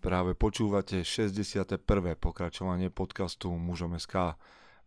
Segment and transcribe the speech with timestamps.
[0.00, 1.76] Práve počúvate 61.
[2.16, 4.32] pokračovanie podcastu Mužom SK.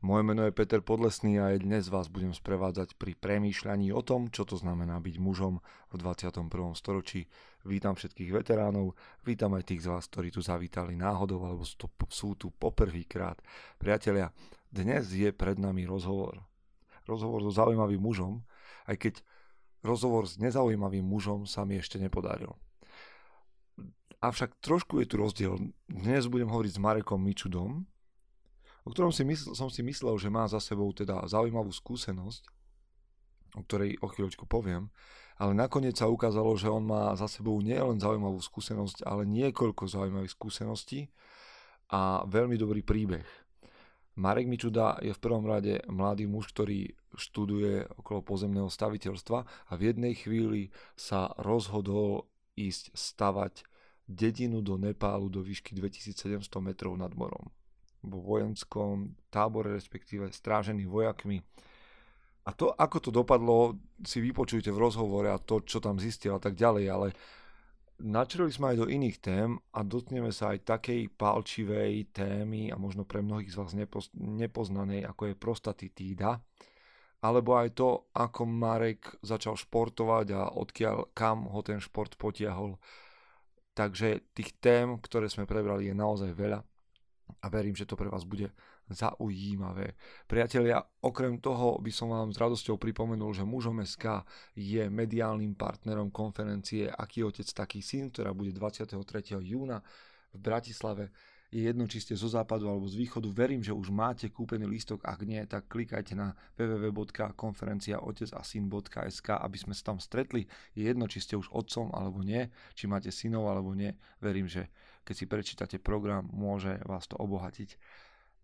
[0.02, 4.34] Moje meno je Peter Podlesný a aj dnes vás budem sprevádzať pri premýšľaní o tom,
[4.34, 5.62] čo to znamená byť mužom
[5.94, 6.50] v 21.
[6.74, 7.30] storočí.
[7.62, 11.62] Vítam všetkých veteránov, vítam aj tých z vás, ktorí tu zavítali náhodou alebo
[12.10, 13.38] sú tu poprvýkrát.
[13.78, 14.34] Priatelia,
[14.74, 16.42] dnes je pred nami rozhovor.
[17.06, 18.42] Rozhovor so zaujímavým mužom,
[18.90, 19.14] aj keď
[19.86, 22.58] rozhovor s nezaujímavým mužom sa mi ešte nepodaril.
[24.24, 25.76] Avšak trošku je tu rozdiel.
[25.92, 27.84] Dnes budem hovoriť s Marekom Mičudom,
[28.88, 32.48] o ktorom si mysl, som si myslel, že má za sebou teda zaujímavú skúsenosť,
[33.60, 34.88] o ktorej o chvíľočku poviem,
[35.36, 40.32] ale nakoniec sa ukázalo, že on má za sebou nielen zaujímavú skúsenosť, ale niekoľko zaujímavých
[40.40, 41.12] skúseností
[41.92, 43.28] a veľmi dobrý príbeh.
[44.16, 49.92] Marek Mičuda je v prvom rade mladý muž, ktorý študuje okolo pozemného staviteľstva a v
[49.92, 53.73] jednej chvíli sa rozhodol ísť stavať
[54.08, 57.48] dedinu do Nepálu do výšky 2700 metrov nad morom.
[58.04, 61.40] Vo vojenskom tábore, respektíve strážený vojakmi.
[62.44, 66.44] A to, ako to dopadlo, si vypočujte v rozhovore a to, čo tam zistil a
[66.44, 67.08] tak ďalej, ale
[68.04, 73.08] načreli sme aj do iných tém a dotkneme sa aj takej palčivej témy a možno
[73.08, 76.44] pre mnohých z vás nepoz, nepoznanej, ako je prostatitída,
[77.24, 82.76] alebo aj to, ako Marek začal športovať a odkiaľ kam ho ten šport potiahol
[83.74, 86.62] Takže tých tém, ktoré sme prebrali, je naozaj veľa
[87.42, 88.54] a verím, že to pre vás bude
[88.92, 89.96] zaujímavé.
[90.28, 94.22] Priatelia, okrem toho by som vám s radosťou pripomenul, že Mužom SK
[94.54, 99.40] je mediálnym partnerom konferencie Aký otec, taký syn, ktorá bude 23.
[99.42, 99.82] júna
[100.36, 101.10] v Bratislave
[101.54, 103.30] je jedno, či ste zo západu alebo z východu.
[103.30, 109.94] Verím, že už máte kúpený lístok, ak nie, tak klikajte na www.konferenciaotecasyn.sk, aby sme sa
[109.94, 110.50] tam stretli.
[110.74, 113.94] Je jedno, či ste už otcom alebo nie, či máte synov alebo nie.
[114.18, 114.74] Verím, že
[115.06, 117.78] keď si prečítate program, môže vás to obohatiť.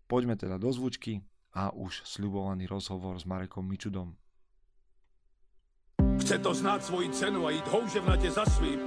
[0.06, 1.26] Poďme teda do zvučky
[1.58, 4.14] a už sľubovaný rozhovor s Marekom Mičudom.
[6.22, 8.86] Chce to znáť svoji cenu a ísť houževnate za svým.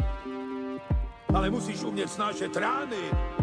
[1.34, 3.43] Ale musíš umieť snášať rány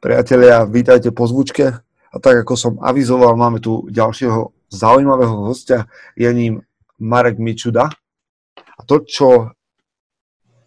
[0.00, 1.76] Priatelia, vítajte po zvučke.
[2.10, 5.86] A tak ako som avizoval, máme tu ďalšieho zaujímavého hostia.
[6.16, 6.64] Je ním
[6.98, 7.92] Marek Mičuda.
[8.56, 9.52] A to, čo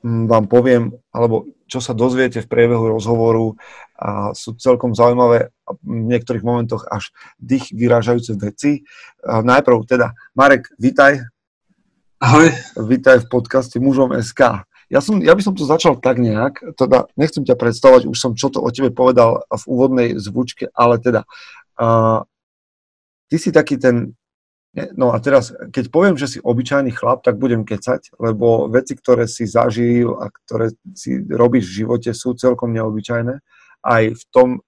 [0.06, 3.58] mm, vám poviem, alebo čo sa dozviete v priebehu rozhovoru,
[3.98, 7.10] a sú celkom zaujímavé a v niektorých momentoch až
[7.40, 8.86] dých vyrážajúce veci.
[9.26, 11.24] A najprv teda, Marek, vítaj.
[12.22, 12.54] Ahoj.
[12.86, 14.68] Vítaj v podcaste Mužom SK.
[14.94, 18.38] Ja, som, ja by som to začal tak nejak, teda nechcem ťa predstavovať, už som
[18.38, 21.26] čo to o tebe povedal v úvodnej zvučke, ale teda
[21.82, 22.22] uh,
[23.26, 24.14] ty si taký ten,
[24.94, 29.26] no a teraz, keď poviem, že si obyčajný chlap, tak budem kecať, lebo veci, ktoré
[29.26, 33.42] si zažil a ktoré si robíš v živote, sú celkom neobyčajné.
[33.82, 34.62] Aj v tom,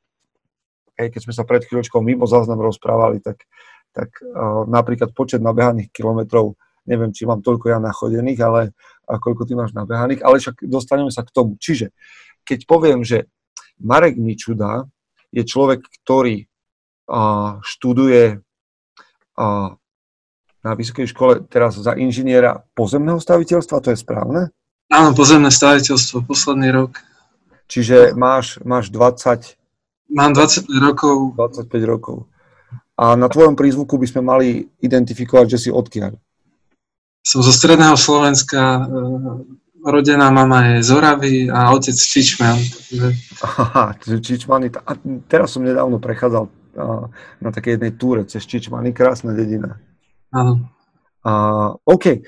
[0.98, 3.46] keď sme sa pred chvíľočkou mimo záznam rozprávali, tak,
[3.94, 8.62] tak uh, napríklad počet nabehaných kilometrov neviem, či mám toľko ja nachodených, ale
[9.06, 11.58] a koľko ty máš nabehaných, ale však dostaneme sa k tomu.
[11.62, 11.94] Čiže
[12.42, 13.30] keď poviem, že
[13.82, 14.90] Marek Mičuda
[15.30, 16.46] je človek, ktorý
[17.06, 18.42] a, študuje
[19.38, 19.46] a,
[20.66, 24.42] na vysokej škole teraz za inžiniera pozemného staviteľstva, to je správne?
[24.90, 27.02] Áno, pozemné staviteľstvo, posledný rok.
[27.70, 29.58] Čiže máš, máš 20...
[30.14, 31.16] Mám 25 rokov.
[31.34, 32.18] 25 rokov.
[32.96, 34.48] A na tvojom prízvuku by sme mali
[34.80, 36.16] identifikovať, že si odkiaľ.
[37.26, 38.82] Som zo stredného Slovenska, e,
[39.82, 42.62] rodená mama je z Oravy a otec Čičman.
[42.62, 43.08] Takže...
[43.42, 44.70] Aha, Čičmany.
[44.70, 44.92] A
[45.26, 46.46] teraz som nedávno prechádzal
[47.42, 49.80] na takej jednej túre cez Čičmany, krásna dedina.
[50.30, 50.70] Áno.
[51.26, 51.32] A,
[51.82, 52.22] OK,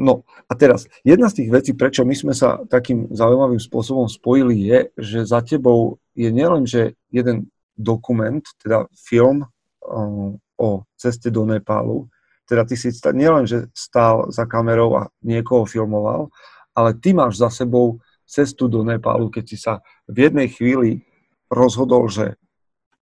[0.00, 4.64] no a teraz, jedna z tých vecí, prečo my sme sa takým zaujímavým spôsobom spojili,
[4.64, 9.44] je, že za tebou je nielen, že jeden dokument, teda film
[9.84, 12.08] um, o ceste do Nepálu,
[12.50, 16.34] teda ty si nielen, že stál za kamerou a niekoho filmoval,
[16.74, 19.78] ale ty máš za sebou cestu do Nepálu, keď si sa
[20.10, 21.06] v jednej chvíli
[21.46, 22.34] rozhodol, že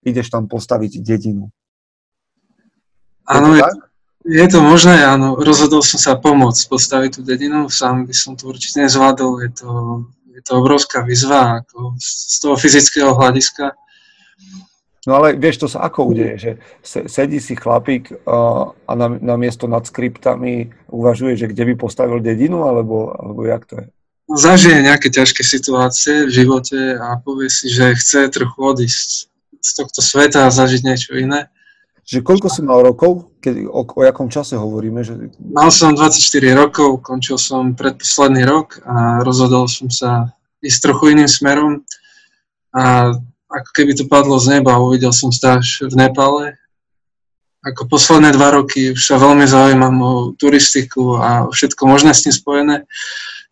[0.02, 1.54] ideš tam postaviť dedinu.
[3.26, 3.62] Áno, je,
[4.26, 5.38] Je to možné, áno.
[5.38, 7.70] Rozhodol som sa pomôcť postaviť tú dedinu.
[7.70, 9.46] Sám by som to určite nezvládol.
[9.46, 9.70] Je to,
[10.34, 13.70] je to obrovská výzva ako z toho fyzického hľadiska.
[15.06, 16.50] No ale vieš, to sa ako udeje, že
[17.06, 22.66] sedí si chlapík a na, na miesto nad skriptami uvažuje, že kde by postavil dedinu,
[22.66, 23.86] alebo, alebo jak to je?
[24.26, 29.30] Zažije nejaké ťažké situácie v živote a povie si, že chce trochu odísť
[29.62, 31.46] z tohto sveta a zažiť niečo iné.
[32.06, 33.30] Že koľko si mal rokov?
[33.42, 35.06] Keď, o, o jakom čase hovoríme?
[35.06, 35.30] Že...
[35.38, 36.18] Mal som 24
[36.54, 41.82] rokov, končil som predposledný rok a rozhodol som sa ísť trochu iným smerom.
[42.74, 43.14] A
[43.46, 46.58] ako keby to padlo z neba, uvidel som stáž v Nepále.
[47.66, 52.34] Ako posledné dva roky už sa veľmi zaujímam o turistiku a všetko možné s tým
[52.34, 52.76] spojené.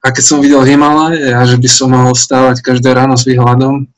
[0.05, 3.88] A keď som videl Himalaje a že by som mohol stávať každé ráno s výhľadom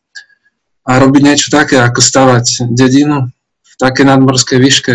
[0.86, 3.28] a robiť niečo také, ako stavať dedinu,
[3.76, 4.94] také nadmorskej výške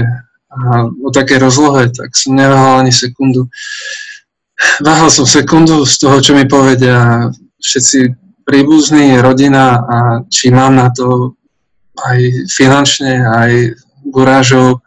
[0.51, 3.51] a o takej rozlohe, tak som neváhal ani sekundu.
[4.81, 7.30] Váhal som sekundu z toho, čo mi povedia
[7.62, 9.98] všetci príbuzní, rodina a
[10.28, 11.38] či mám na to
[12.02, 13.52] aj finančne, aj
[14.08, 14.82] gurážov,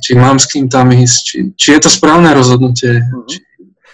[0.00, 3.02] či mám s kým tam ísť, či, či je to správne rozhodnutie.
[3.02, 3.26] Mhm.
[3.28, 3.38] Či...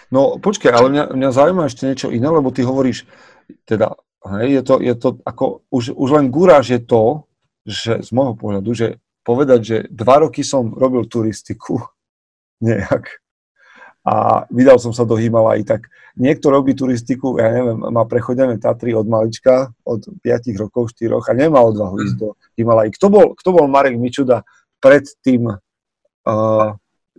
[0.08, 3.04] No počkaj, ale mňa, mňa zaujíma ešte niečo iné, lebo ty hovoríš,
[3.68, 3.92] teda,
[4.40, 7.28] hej, je to, je to ako, už, už len guráž je to,
[7.68, 8.88] že z môjho pohľadu, že
[9.20, 11.84] povedať, že dva roky som robil turistiku
[12.64, 13.20] nejak
[14.08, 14.14] a
[14.48, 19.04] vydal som sa do Himalají, tak niekto robí turistiku, ja neviem, má prechodené Tatry od
[19.04, 22.96] malička, od 5 rokov, 4 a nemá odvahu ísť do Himalají.
[22.96, 24.48] Kto bol, kto bol Marek Mičuda
[24.80, 26.68] pred tým, uh,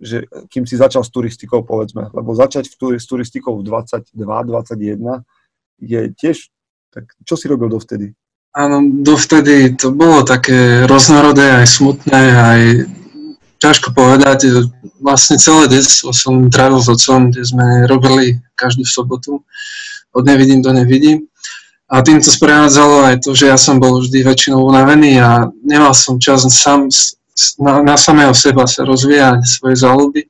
[0.01, 5.21] že kým si začal s turistikou, povedzme, lebo začať v, s turistikou v 22, 21
[5.77, 6.49] je tiež,
[6.89, 8.17] tak čo si robil dovtedy?
[8.57, 12.61] Áno, dovtedy to bolo také rôznorodé, aj smutné, aj
[13.59, 14.67] ťažko povedať.
[14.99, 19.43] Vlastne celé detstvo som trávil s otcom, kde sme robili každú sobotu
[20.15, 21.27] od nevidím do nevidím.
[21.89, 25.93] A tým to sprevádzalo aj to, že ja som bol vždy väčšinou unavený a nemal
[25.97, 26.85] som čas sám,
[27.57, 30.21] na, na samého seba sa rozvíjať svoje záľuby.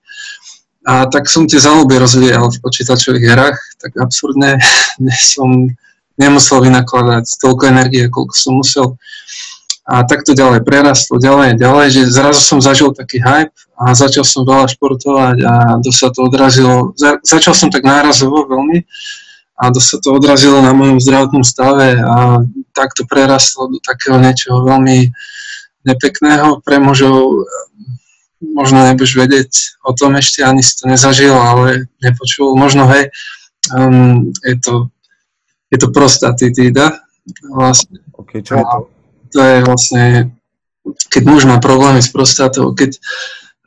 [0.87, 4.55] A tak som tie záľuby rozvíjal v počítačových hrách, tak absurdne
[5.35, 5.67] som
[6.15, 8.95] nemusel vynakladať toľko energie, koľko som musel.
[9.89, 14.21] A tak to ďalej prerastlo, ďalej, ďalej, že zrazu som zažil taký hype a začal
[14.21, 16.93] som veľa športovať a dosť sa to odrazilo.
[16.93, 18.85] Za, začal som tak nárazovo veľmi
[19.57, 22.45] a dosť sa to odrazilo na mojom zdravotnom stave a
[22.77, 25.09] tak to prerastlo do takého niečoho veľmi
[25.89, 27.49] nepekného pre mužov.
[28.39, 32.53] Možno nebudeš vedieť o tom ešte, ani si to nezažil, ale nepočul.
[32.53, 33.09] Možno hej,
[33.73, 34.93] um, je to
[35.69, 36.97] je to prostatitída.
[37.53, 38.01] Vlastne.
[38.17, 38.98] Okay, čo je to?
[39.33, 40.03] To je vlastne,
[41.13, 42.97] keď muž má problémy s prostatou, keď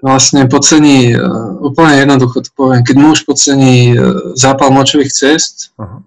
[0.03, 1.19] vlastne podcení, e,
[1.63, 3.97] úplne jednoducho to poviem, keď muž podcení e,
[4.35, 6.03] zápal močových cest uh-huh.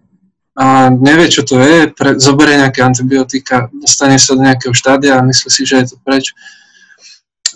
[0.60, 5.26] a nevie, čo to je, pre, zoberie nejaké antibiotika, dostane sa do nejakého štádia a
[5.26, 6.36] myslí si, že je to preč,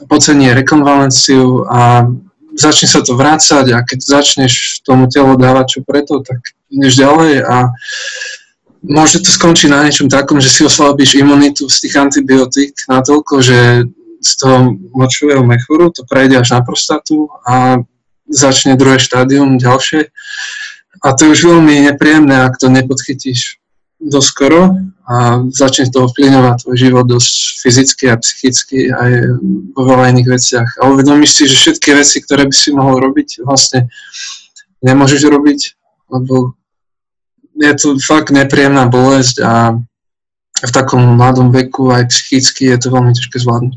[0.08, 2.08] podcení rekonvalenciu a
[2.56, 6.40] začne sa to vrácať a keď začneš tomu telu dávať čo preto, tak
[6.72, 7.76] ideš ďalej a
[8.84, 13.90] môže to skončiť na niečom takom, že si oslabíš imunitu z tých antibiotík natoľko, že
[14.20, 17.80] z toho močového mechoru to prejde až na prostatu a
[18.28, 20.12] začne druhé štádium, ďalšie.
[21.00, 23.60] A to je už veľmi nepríjemné, ak to nepodchytíš
[24.00, 24.76] doskoro
[25.08, 29.12] a začne to ovplyvňovať tvoj život dosť fyzicky a psychicky aj
[29.76, 30.70] vo veľa iných veciach.
[30.80, 33.88] A uvedomíš si, že všetky veci, ktoré by si mohol robiť, vlastne
[34.84, 35.60] nemôžeš robiť,
[36.12, 36.59] lebo
[37.60, 39.54] je to fakt nepríjemná bolesť a
[40.60, 43.76] v takom mladom veku aj psychicky je to veľmi ťažké zvládnuť.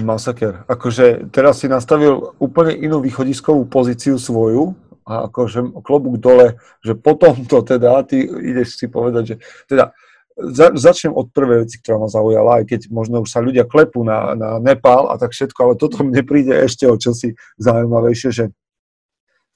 [0.00, 0.64] Masaker.
[0.72, 4.72] Akože teraz si nastavil úplne inú východiskovú pozíciu svoju
[5.04, 9.36] a akože klobúk dole, že potom to teda, ty ideš si povedať, že
[9.68, 9.92] teda
[10.32, 14.00] za, začnem od prvej veci, ktorá ma zaujala, aj keď možno už sa ľudia klepú
[14.00, 18.44] na, na Nepál a tak všetko, ale toto mne príde ešte o čosi zaujímavejšie, že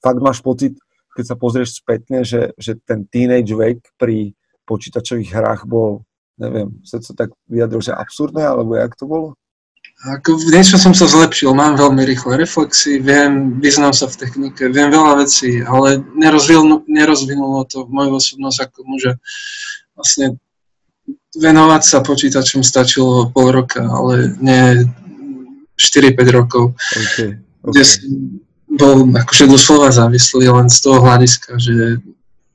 [0.05, 0.77] fakt máš pocit,
[1.17, 4.37] keď sa pozrieš spätne, že, že ten teenage vek pri
[4.69, 6.05] počítačových hrách bol,
[6.37, 9.33] neviem, sa to tak vyjadril, že absurdné, alebo jak to bolo?
[9.97, 14.93] Ako niečo som sa zlepšil, mám veľmi rýchle reflexy, viem, vyznám sa v technike, viem
[14.93, 19.17] veľa vecí, ale nerozvinulo, nerozvinulo to moju osobnosť ako muža.
[19.97, 20.37] Vlastne
[21.33, 24.85] venovať sa počítačom stačilo pol roka, ale nie
[25.81, 26.77] 4-5 rokov.
[26.93, 27.73] Okay, okay.
[27.73, 27.83] Kde
[28.77, 31.99] bol akože doslova závislý len z toho hľadiska, že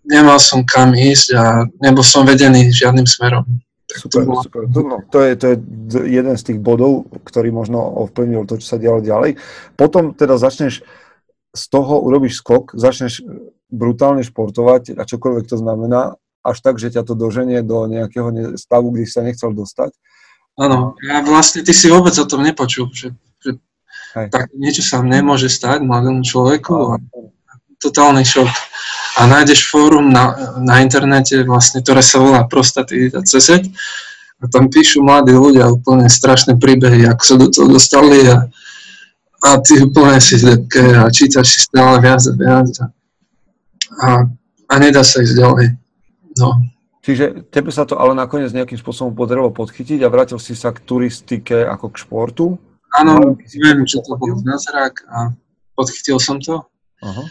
[0.07, 1.45] nemal som kam ísť a
[1.83, 3.45] nebol som vedený žiadnym smerom.
[3.93, 4.63] Super, to super.
[4.73, 5.57] No, to, je, to je
[6.09, 7.77] jeden z tých bodov, ktorý možno
[8.09, 9.37] ovplyvnil to, čo sa dialo ďalej.
[9.77, 10.81] Potom teda začneš
[11.53, 13.21] z toho, urobíš skok, začneš
[13.69, 18.91] brutálne športovať a čokoľvek to znamená, až tak, že ťa to doženie do nejakého stavu,
[18.91, 19.93] kde si sa nechcel dostať.
[20.57, 23.13] Áno, ja vlastne ty si vôbec o tom nepočul, že,
[24.13, 27.01] tak niečo sa nemôže stať mladému človeku.
[27.81, 28.51] Totálny šok.
[29.19, 33.49] A nájdeš fórum na, na internete, vlastne, ktoré sa volá Prostatita.cz
[34.43, 38.51] a tam píšu mladí ľudia úplne strašné príbehy, ako sa do toho dostali a,
[39.39, 42.87] a ty úplne si také a čítaš si stále viac a viac a,
[44.03, 44.09] a,
[44.67, 45.67] a nedá sa ísť ďalej.
[46.43, 46.59] No.
[47.03, 50.83] Čiže tebe sa to ale nakoniec nejakým spôsobom podarilo podchytiť a vrátil si sa k
[50.83, 52.47] turistike ako k športu?
[52.93, 55.33] Áno, viem, čo to bol zázrak a
[55.73, 56.61] podchytil som to.
[57.01, 57.27] Uh-huh.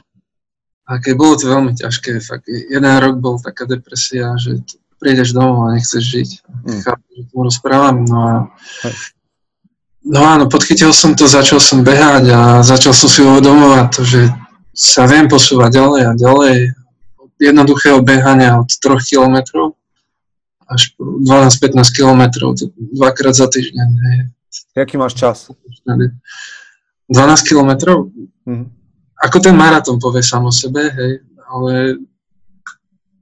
[0.89, 4.59] A keď bolo to veľmi ťažké, fakt jeden rok bol taká depresia, že
[4.97, 6.29] prídeš domov a nechceš žiť.
[6.65, 6.81] Mm.
[6.85, 7.97] Chápem, že tomu rozprávam.
[8.05, 8.33] No a
[10.01, 14.21] No áno, podchytil som to, začal som behať a začal som si uvedomovať to, že
[14.73, 16.57] sa viem posúvať ďalej a ďalej.
[17.21, 19.37] Od jednoduchého behania od 3 km
[20.65, 22.21] až 12-15 km,
[22.97, 23.89] dvakrát za týždeň.
[23.93, 24.19] Hej.
[24.75, 25.51] Jaký máš čas?
[25.85, 27.71] 12 km?
[28.45, 28.81] Mm
[29.21, 32.01] ako ten maratón povie sám o sebe, hej, ale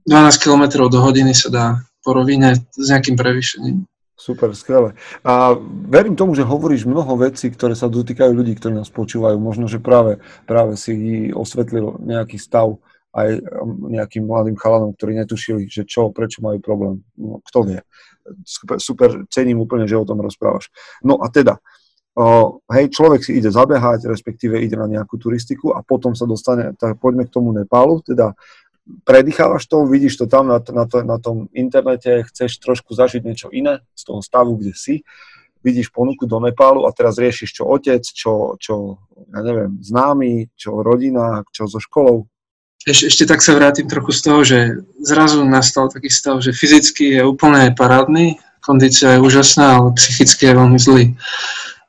[0.08, 1.66] 12 km do hodiny sa dá
[2.00, 3.84] po rovine s nejakým prevýšením.
[4.16, 4.96] Super, skvelé.
[5.24, 5.56] A
[5.88, 9.36] verím tomu, že hovoríš mnoho vecí, ktoré sa dotýkajú ľudí, ktorí nás počúvajú.
[9.40, 12.76] Možno, že práve, práve si osvetlil nejaký stav
[13.16, 13.40] aj
[13.90, 17.00] nejakým mladým chalanom, ktorí netušili, že čo, prečo majú problém.
[17.16, 17.80] No, kto vie.
[18.44, 20.68] Super, super, cením úplne, že o tom rozprávaš.
[21.02, 21.58] No a teda,
[22.70, 26.98] hej, človek si ide zabehať, respektíve ide na nejakú turistiku a potom sa dostane, tak
[27.00, 28.34] poďme k tomu Nepálu, teda
[29.06, 33.48] predýchávaš to, vidíš to tam na, na, to, na tom internete, chceš trošku zažiť niečo
[33.54, 34.94] iné z toho stavu, kde si,
[35.62, 38.98] vidíš ponuku do Nepálu a teraz riešiš, čo otec, čo, čo
[39.30, 42.26] ja neviem, známy, čo rodina, čo so školou.
[42.88, 44.58] Eš, ešte tak sa vrátim trochu z toho, že
[45.04, 50.54] zrazu nastal taký stav, že fyzicky je úplne parádny, kondícia je úžasná, ale psychicky je
[50.56, 51.04] veľmi zlý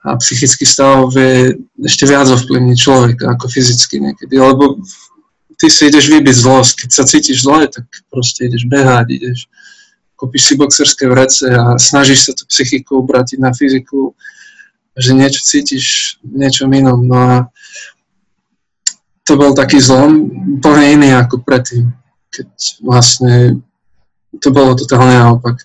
[0.02, 1.54] a psychický stav vie
[1.86, 4.82] ešte viac ovplyvniť človeka ako fyzicky niekedy, lebo
[5.62, 9.46] ty si ideš vybiť zlosť, keď sa cítiš zle, tak proste ideš behať, ideš,
[10.18, 14.18] kúpiš si boxerské vrece a snažíš sa tú psychiku obrátiť na fyziku,
[14.98, 17.06] že niečo cítiš v niečom inom.
[17.06, 17.36] No a
[19.26, 21.94] to bol taký zlom, úplne iný ako predtým,
[22.34, 22.48] keď
[22.82, 23.62] vlastne
[24.40, 25.60] to bolo totálne naopak.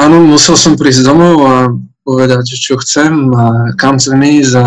[0.00, 1.56] Áno, musel som prísť domov a
[2.02, 4.66] povedať, čo chcem a kam chcem ísť a,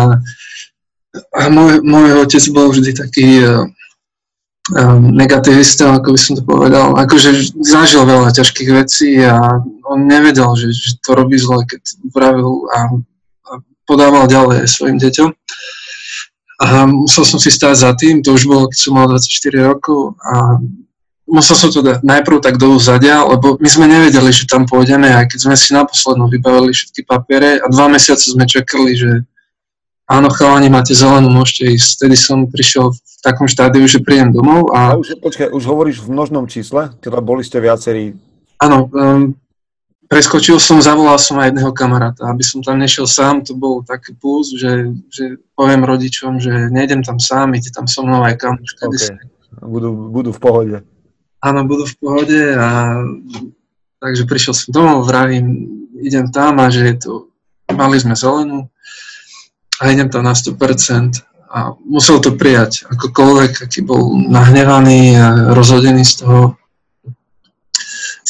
[1.36, 3.68] a môj, môj otec bol vždy taký uh,
[4.72, 6.96] um, negativista, ako by som to povedal.
[6.96, 11.80] Akože zažil veľa ťažkých vecí a on nevedel, že, že to robí zle, keď
[12.10, 12.78] pravil a,
[13.46, 13.50] a
[13.84, 15.30] podával ďalej svojim deťom.
[16.56, 20.16] A musel som si stáť za tým, to už bolo, keď som mal 24 rokov
[20.24, 20.56] a
[21.28, 25.10] musel som to dať najprv tak do úzadia, lebo my sme nevedeli, že tam pôjdeme,
[25.10, 29.10] aj keď sme si naposlednú vybavili všetky papiere a dva mesiace sme čakali, že
[30.06, 31.88] áno, chalani, máte zelenú, môžete ísť.
[32.00, 34.70] Vtedy som prišiel v takom štádiu, že príjem domov.
[34.70, 36.94] A, a už, počkaj, už hovoríš v množnom čísle?
[37.02, 38.14] Teda boli ste viacerí?
[38.62, 39.34] Áno, um,
[40.06, 44.14] preskočil som, zavolal som aj jedného kamaráta, aby som tam nešiel sám, to bol taký
[44.16, 48.86] pús, že, že poviem rodičom, že nejdem tam sám, ide tam so mnou aj kamoška.
[48.88, 49.18] Okay.
[49.62, 50.76] Budú, budú v pohode
[51.46, 52.98] áno, budú v pohode a
[54.02, 55.68] takže prišiel som domov, vravím,
[56.02, 57.12] idem tam a že je to,
[57.72, 58.66] mali sme zelenú
[59.78, 66.02] a idem tam na 100% a musel to prijať, akokoľvek, aký bol nahnevaný a rozhodený
[66.02, 66.58] z toho.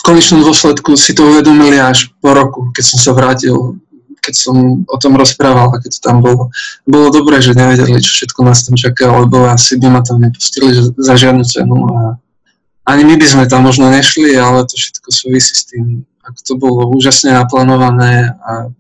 [0.07, 3.75] Konečnom dôsledku si to uvedomili až po roku, keď som sa vrátil,
[4.23, 6.55] keď som o tom rozprával a keď to tam bolo.
[6.87, 10.71] Bolo dobré, že nevedeli, čo všetko nás tam čaká, lebo asi by ma tam nepustili
[10.95, 12.23] za žiadnu cenu a
[12.87, 16.55] ani my by sme tam možno nešli, ale to všetko súvisí s tým, ako to
[16.55, 18.71] bolo úžasne naplánované a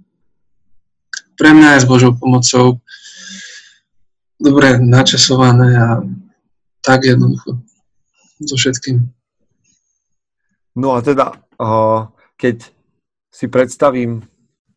[1.35, 2.78] pre mňa aj s Božou pomocou
[4.38, 5.88] dobre načasované a
[6.87, 7.59] tak jednoducho
[8.47, 9.15] so všetkým.
[10.76, 11.33] No a teda,
[12.37, 12.68] keď
[13.33, 14.28] si predstavím,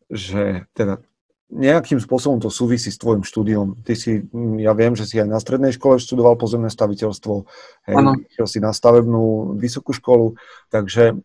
[0.08, 1.04] že teda
[1.50, 3.82] nejakým spôsobom to súvisí s tvojim štúdiom.
[3.82, 7.34] Ty si, mm, ja viem, že si aj na strednej škole študoval pozemné staviteľstvo,
[7.90, 7.94] hej,
[8.46, 10.38] si na stavebnú vysokú školu,
[10.70, 11.18] takže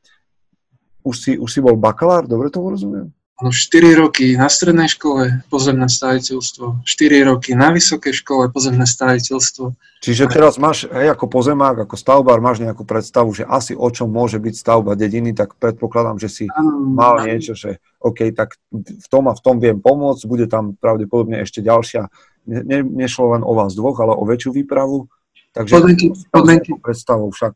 [1.05, 3.13] už si, už si bol bakalár, dobre tomu rozumiem?
[3.35, 9.75] Áno, 4 roky na strednej škole pozemné staviteľstvo, 4 roky na vysokej škole pozemné staviteľstvo.
[9.99, 14.07] Čiže teraz máš, hej, ako pozemák, ako stavbár, máš nejakú predstavu, že asi o čom
[14.07, 19.07] môže byť stavba dediny, tak predpokladám, že si ano, mal niečo, že OK, tak v
[19.11, 22.07] tom a v tom viem pomôcť, bude tam pravdepodobne ešte ďalšia,
[22.47, 25.11] ne, nešlo len o vás dvoch, ale o väčšiu výpravu.
[25.51, 26.71] Takže podmienky, podmienky.
[26.79, 27.51] predstavou však.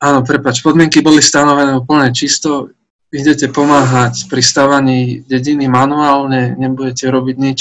[0.00, 2.72] Áno, prepač, podmienky boli stanovené úplne čisto
[3.10, 7.60] idete pomáhať pri stavaní dediny manuálne, nebudete robiť nič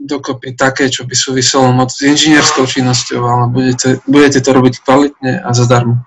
[0.00, 5.44] dokopy také, čo by súviselo moc s inžinierskou činnosťou, ale budete, budete to robiť kvalitne
[5.44, 6.00] a zadarmo.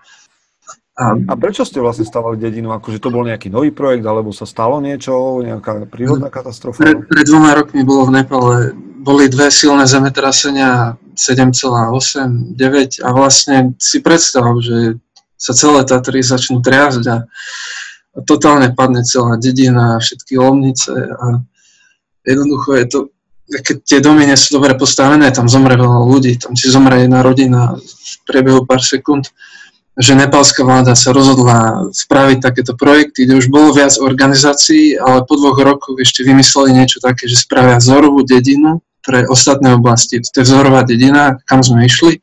[0.93, 2.69] A, a prečo ste vlastne stavali dedinu?
[2.73, 6.85] Akože to bol nejaký nový projekt, alebo sa stalo niečo, nejaká prírodná katastrofa?
[6.85, 13.73] Pred, pred dvoma rokmi bolo v Nepale, boli dve silné zemetrasenia, 7,8, 9 a vlastne
[13.77, 14.97] si predstav, že
[15.33, 17.82] sa celé Tatry začnú triasť a a
[18.21, 21.41] totálne padne celá dedina, všetky lomnice a
[22.21, 22.99] jednoducho je to,
[23.49, 27.25] keď tie domy nie sú dobre postavené, tam zomre veľa ľudí, tam si zomre jedna
[27.25, 29.27] rodina v priebehu pár sekúnd,
[29.93, 35.37] že nepálska vláda sa rozhodla spraviť takéto projekty, kde už bolo viac organizácií, ale po
[35.37, 40.17] dvoch rokoch ešte vymysleli niečo také, že spravia vzorovú dedinu pre ostatné oblasti.
[40.17, 42.17] To je vzorová dedina, kam sme išli,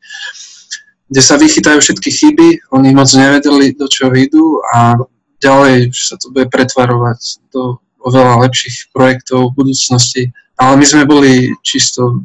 [1.07, 4.99] kde sa vychytajú všetky chyby, oni moc nevedeli, do čoho idú a
[5.41, 10.23] ďalej sa to bude pretvarovať do oveľa lepších projektov v budúcnosti.
[10.57, 12.21] Ale my sme boli čisto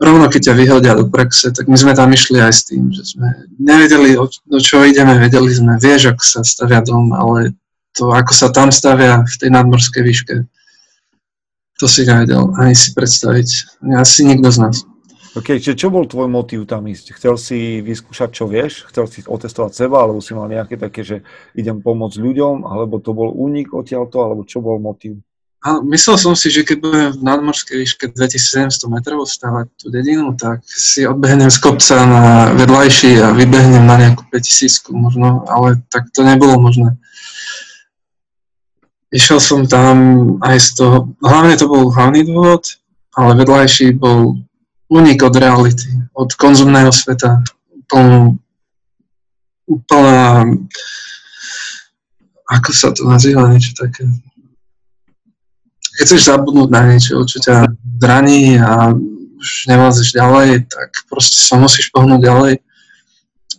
[0.00, 3.16] rovno keď ťa vyhodia do praxe, tak my sme tam išli aj s tým, že
[3.16, 7.56] sme nevedeli, do čo ideme, vedeli sme, vieš, ako sa stavia dom, ale
[7.96, 10.34] to, ako sa tam stavia v tej nadmorskej výške,
[11.78, 13.80] to si nevedel ani si predstaviť.
[13.98, 14.76] Asi nikto z nás.
[15.34, 17.18] OK, čiže čo bol tvoj motív tam ísť?
[17.18, 18.86] Chcel si vyskúšať, čo vieš?
[18.86, 21.26] Chcel si otestovať seba, alebo si mal nejaké také, že
[21.58, 25.18] idem pomôcť ľuďom, alebo to bol únik odtiaľto, alebo čo bol motív?
[25.64, 30.36] A myslel som si, že keď budem v nadmorskej výške 2700 metrov stavať tú dedinu,
[30.38, 36.12] tak si odbehnem z kopca na vedľajší a vybehnem na nejakú 5000 možno, ale tak
[36.12, 36.94] to nebolo možné.
[39.08, 39.96] Išiel som tam
[40.44, 42.78] aj z toho, hlavne to bol hlavný dôvod,
[43.16, 44.36] ale vedľajší bol
[44.94, 47.42] unik od reality, od konzumného sveta,
[47.74, 48.38] úplnú,
[49.66, 50.46] úplná,
[52.46, 54.06] ako sa to nazýva, niečo také.
[55.98, 57.66] Keď chceš zabudnúť na niečo, čo ťa
[57.98, 58.94] zraní a
[59.44, 62.54] už nevlázeš ďalej, tak proste sa musíš pohnúť ďalej.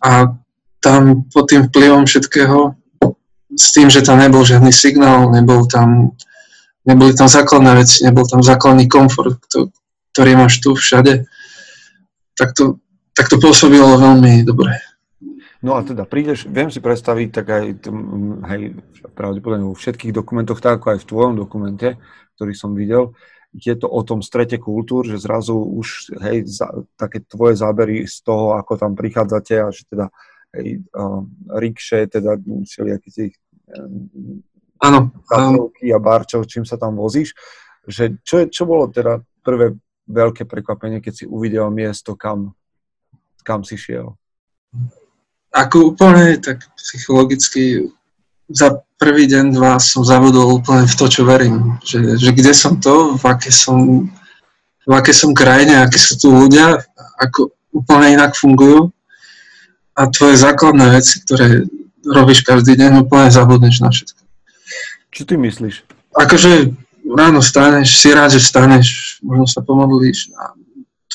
[0.03, 0.35] A
[0.79, 2.75] tam pod tým vplyvom všetkého,
[3.55, 6.11] s tým, že tam nebol žiadny signál, nebol tam,
[6.83, 9.39] neboli tam základné veci, nebol tam základný komfort,
[10.15, 11.27] ktorý máš tu všade,
[12.39, 12.79] tak to,
[13.11, 14.79] tak to pôsobilo veľmi dobre.
[15.59, 17.65] No a teda prídeš, viem si predstaviť, tak aj,
[18.55, 18.61] hej,
[19.11, 21.99] pravdepodobne vo všetkých dokumentoch, tak ako aj v tvojom dokumente,
[22.39, 23.11] ktorý som videl,
[23.51, 28.23] je to o tom strete kultúr, že zrazu už, hej, za, také tvoje zábery z
[28.23, 30.07] toho, ako tam prichádzate a že teda,
[30.55, 31.23] hej, uh,
[31.59, 33.33] rikše, teda všelijaký tých
[34.85, 35.09] Áno.
[35.33, 37.33] a barčov, čím sa tam vozíš,
[37.87, 39.73] že čo, čo bolo teda prvé
[40.05, 42.53] veľké prekvapenie, keď si uvidel miesto, kam,
[43.41, 44.13] kam si šiel?
[45.55, 47.89] Ako úplne tak psychologicky
[48.45, 51.81] za prvý deň, dva som zavodol úplne v to, čo verím.
[51.81, 54.05] Že, že kde som to, v aké som,
[54.85, 56.77] v aké som krajine, aké sú tu ľudia,
[57.17, 58.93] ako úplne inak fungujú.
[59.95, 61.63] A tvoje základné veci, ktoré
[62.03, 64.21] robíš každý deň, úplne zabudneš na všetko.
[65.15, 65.75] Čo ty myslíš?
[66.11, 66.75] Akože
[67.13, 70.57] ráno staneš, si rád, že staneš, možno sa pomodlíš a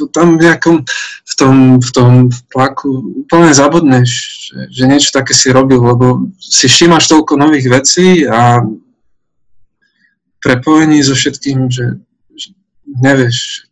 [0.01, 0.87] to tam v nejakom,
[1.27, 2.11] v tom, v tom
[2.49, 2.89] tlaku
[3.27, 4.09] úplne zabudneš,
[4.49, 8.65] že, že niečo také si robil, lebo si všímaš toľko nových vecí a
[10.41, 12.01] prepojení so všetkým, že,
[12.33, 13.69] že nevieš,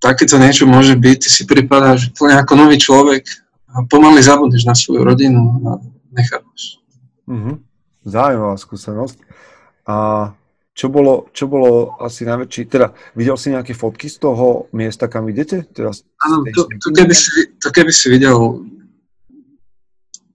[0.00, 3.28] takéto niečo môže byť, ty si pripadáš úplne ako nový človek
[3.74, 5.70] a pomaly zabudneš na svoju rodinu a
[6.14, 6.80] nechápaš.
[7.28, 7.54] Mm-hmm.
[8.06, 9.18] Zaujímavá skúsenosť.
[9.86, 9.96] A
[10.76, 15.24] čo bolo, čo bolo asi najväčší, teda videl si nejaké fotky z toho miesta, kam
[15.32, 15.64] idete?
[15.72, 15.88] Teda
[16.20, 18.60] Áno, to, to, keby si, to keby si videl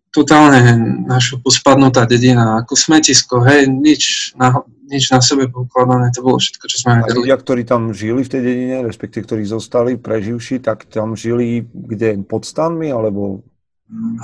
[0.10, 0.60] totálne
[1.06, 6.66] naša pospadnutá dedina, ako smetisko, hej, nič na, nič na sebe pokladané, to bolo všetko,
[6.66, 7.22] čo sme videli.
[7.22, 12.18] Ľudia, ktorí tam žili v tej dedine, respektíve ktorí zostali preživší, tak tam žili kde,
[12.26, 13.46] pod stanmi, alebo...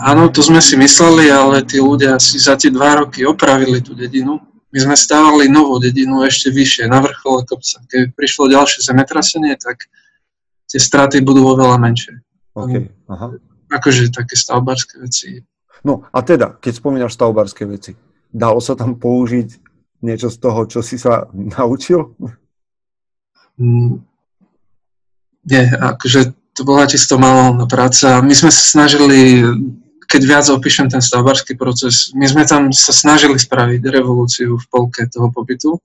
[0.01, 3.93] Áno, to sme si mysleli, ale tí ľudia si za tie dva roky opravili tú
[3.93, 7.79] dedinu my sme stávali novú dedinu ešte vyššie, na vrchole kopca.
[7.87, 9.87] Keby prišlo ďalšie zemetrasenie, tak
[10.67, 12.19] tie straty budú oveľa menšie.
[12.51, 12.91] Okay.
[13.07, 13.37] Aha.
[13.71, 15.43] Akože také stavbárske veci.
[15.87, 17.95] No a teda, keď spomínaš stavbárske veci,
[18.33, 19.49] dalo sa tam použiť
[20.03, 22.11] niečo z toho, čo si sa naučil?
[23.55, 24.03] Mm,
[25.47, 28.19] nie, akože to bola čisto manuálna práca.
[28.19, 29.45] My sme sa snažili,
[30.07, 35.03] keď viac opíšem ten stavbarský proces, my sme tam sa snažili spraviť revolúciu v polke
[35.11, 35.75] toho pobytu.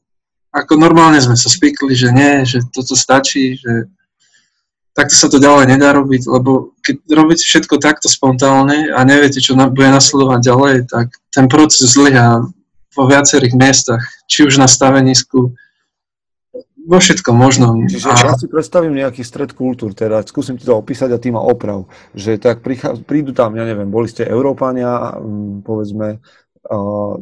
[0.54, 3.90] Ako normálne sme sa spikli, že nie, že toto stačí, že
[4.94, 9.56] takto sa to ďalej nedá robiť, lebo keď robíte všetko takto spontánne a neviete, čo
[9.56, 12.44] bude nasledovať ďalej, tak ten proces zlyhá
[12.92, 15.56] vo viacerých miestach, či už na stavenisku,
[16.82, 17.86] vo všetkom možnom.
[17.86, 18.14] Čiže a...
[18.32, 21.86] ja si predstavím nejaký stred kultúr, teda skúsim ti to opísať a ty ma oprav,
[22.12, 25.14] že tak prichá, prídu tam, ja neviem, boli ste Európania,
[25.62, 26.18] povedzme,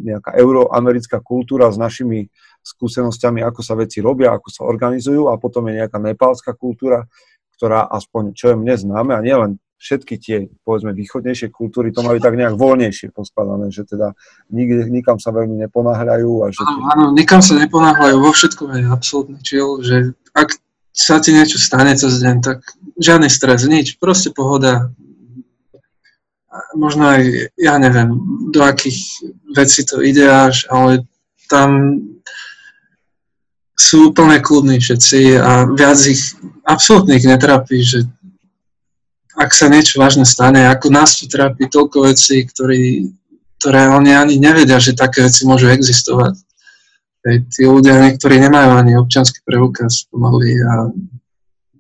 [0.01, 2.29] nejaká euroamerická kultúra s našimi
[2.61, 7.09] skúsenosťami, ako sa veci robia, ako sa organizujú a potom je nejaká nepálska kultúra,
[7.57, 12.21] ktorá aspoň, čo je mne známe, a nielen všetky tie, povedzme, východnejšie kultúry, to majú
[12.21, 14.13] tak nejak voľnejšie poskladané, že teda
[14.53, 16.31] nikde, nikam sa veľmi neponáhľajú.
[16.45, 16.61] A že...
[16.69, 20.53] Áno, áno, nikam sa neponáhľajú, vo všetkom je absolútny chill, že ak
[20.93, 22.61] sa ti niečo stane cez deň, tak
[23.01, 24.93] žiadny stres, nič, proste pohoda.
[26.77, 28.21] Možno aj, ja neviem,
[28.53, 29.01] do akých
[29.57, 31.09] vecí to ide až, ale
[31.49, 31.99] tam
[33.81, 36.37] sú úplne kľudní všetci a viac ich
[36.69, 38.05] absolútne ich netrapí, že
[39.39, 43.11] ak sa niečo vážne stane, ako nás tu trápi toľko vecí, ktorý,
[43.63, 46.35] ktoré oni ani nevedia, že také veci môžu existovať.
[47.21, 50.89] Hej, tí ľudia niektorí nemajú ani občanský preukaz pomaly a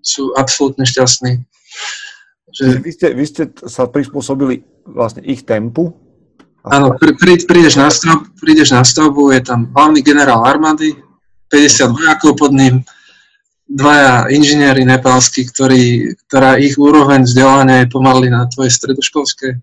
[0.04, 1.40] sú absolútne šťastní.
[2.52, 2.64] Že...
[2.84, 5.96] Vy, ste, vy ste sa prispôsobili vlastne ich tempu?
[6.60, 10.92] Áno, prí, prídeš, na stavbu, prídeš na stavbu, je tam hlavný generál armády,
[11.48, 12.84] 50 vojakov pod ním,
[13.70, 19.62] dvaja inžinieri nepálsky, ktorí, ktorá ich úroveň vzdelania je pomaly na tvoje stredoškolské.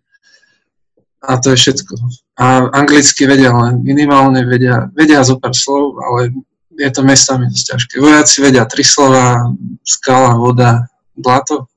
[1.28, 1.94] A to je všetko.
[2.40, 6.32] A anglicky vedia len minimálne, vedia, vedia zo pár slov, ale
[6.78, 7.94] je to miestami dosť ťažké.
[8.00, 9.52] Vojaci vedia tri slova,
[9.84, 11.68] skala, voda, blato.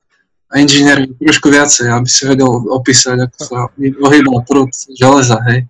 [0.51, 5.67] A inžinier trošku viacej, aby si vedel opísať, ako sa ohýbal prúd železa, hej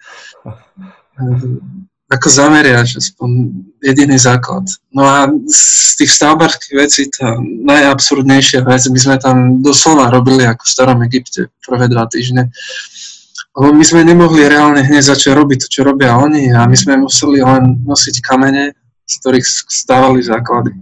[2.10, 4.66] ako zameriaš, aspoň jediný základ.
[4.90, 10.66] No a z tých stavbarských vecí tá najabsurdnejšia vec, my sme tam doslova robili ako
[10.66, 12.50] v starom Egypte prvé dva týždne.
[13.54, 16.98] Lebo my sme nemohli reálne hneď začať robiť to, čo robia oni a my sme
[16.98, 18.74] museli len nosiť kamene,
[19.06, 20.74] z ktorých stávali základy.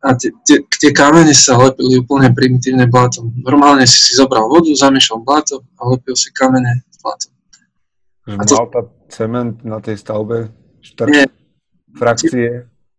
[0.00, 3.28] A tie, tie, tie kamene sa lepili úplne primitívne blátom.
[3.44, 7.32] Normálne si si zobral vodu, zamiešal bláto a lepil si kamene blátom.
[8.40, 8.56] A to...
[9.10, 10.54] Cement na tej stavbe?
[10.80, 11.26] Štrk, Nie.
[11.98, 12.30] Frakcie?
[12.30, 12.50] Tie,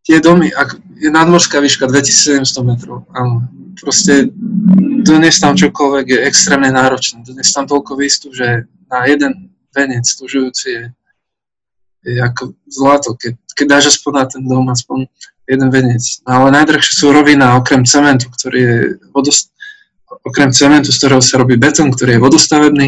[0.04, 3.48] tie domy, ak je nadmorská výška 2700 metrov, áno.
[3.80, 4.30] Proste
[5.02, 7.24] doniesť tam čokoľvek je extrémne náročné.
[7.24, 10.84] Doniesť tam toľko výstup, že na jeden venec tužujúci je,
[12.06, 15.08] je ako zlato, keď, keď dáš aspoň na ten dom, aspoň
[15.48, 16.04] jeden venec.
[16.28, 18.78] No, ale najdrahšie sú rovina, okrem cementu, ktorý je
[19.16, 19.56] vodost,
[20.28, 22.88] okrem cementu, z ktorého sa robí betón, ktorý je vodostavebný,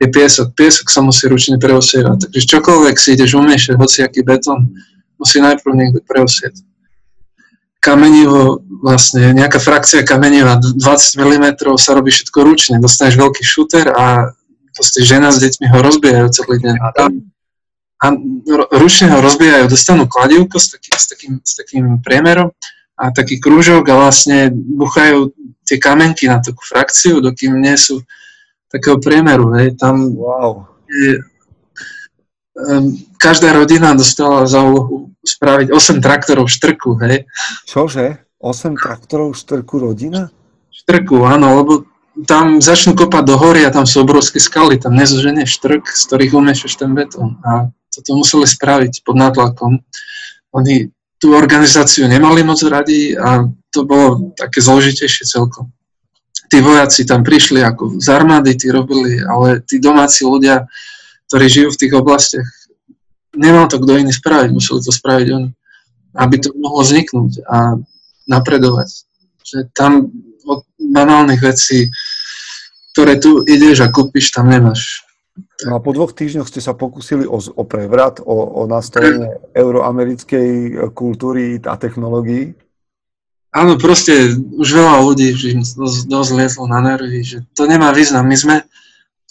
[0.00, 0.56] je piesok.
[0.56, 2.32] Piesok sa musí ručne preosievať.
[2.32, 4.72] Takže čokoľvek si ideš umiešať, hociaký betón,
[5.20, 6.56] musí najprv niekto preosieť.
[7.80, 10.80] Kamenivo, vlastne nejaká frakcia kameniva 20
[11.16, 12.76] mm sa robí všetko ručne.
[12.80, 14.32] Dostaneš veľký šúter a
[14.72, 16.76] proste žena s deťmi ho rozbijajú celý deň.
[16.80, 16.88] A,
[18.00, 18.06] a
[18.76, 22.52] ručne ho rozbijajú, dostanú kladivko s takým, s takým, s takým priemerom
[23.00, 25.32] a taký krúžok a vlastne buchajú
[25.64, 28.04] tie kamenky na takú frakciu, dokým nie sú
[28.70, 29.50] takého priemeru.
[29.58, 29.76] Hej.
[29.76, 30.70] Tam wow.
[30.86, 31.18] je,
[32.54, 36.96] um, každá rodina dostala za úlohu spraviť 8 traktorov štrku.
[37.02, 37.26] Hej.
[37.66, 38.22] Čože?
[38.40, 40.30] 8 traktorov štrku rodina?
[40.70, 41.72] Štrku, áno, lebo
[42.24, 46.32] tam začnú kopať do hory a tam sú obrovské skaly, tam nezoženie štrk, z ktorých
[46.32, 47.36] umiešaš ten betón.
[47.44, 49.82] A toto museli spraviť pod nátlakom.
[50.54, 50.88] Oni
[51.20, 55.68] tú organizáciu nemali moc radi a to bolo také zložitejšie celkom
[56.50, 60.66] tí vojaci tam prišli ako z armády, tí robili, ale tí domáci ľudia,
[61.30, 62.48] ktorí žijú v tých oblastiach,
[63.38, 65.50] nemal to kto iný spraviť, museli to spraviť oni,
[66.18, 67.78] aby to mohlo vzniknúť a
[68.26, 69.06] napredovať.
[69.46, 70.10] Že tam
[70.42, 71.86] od banálnych vecí,
[72.92, 75.06] ktoré tu ideš a kúpiš, tam nemáš.
[75.62, 80.48] No a po dvoch týždňoch ste sa pokúsili o, o prevrat, o, o nastavenie euroamerickej
[80.96, 82.58] kultúry a technológií?
[83.50, 88.22] Áno, proste už veľa ľudí že dosť, dosť lietlo na nervy, že to nemá význam.
[88.30, 88.56] My sme,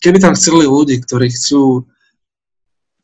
[0.04, 1.88] keby tam chceli ľudí, ktorí chcú,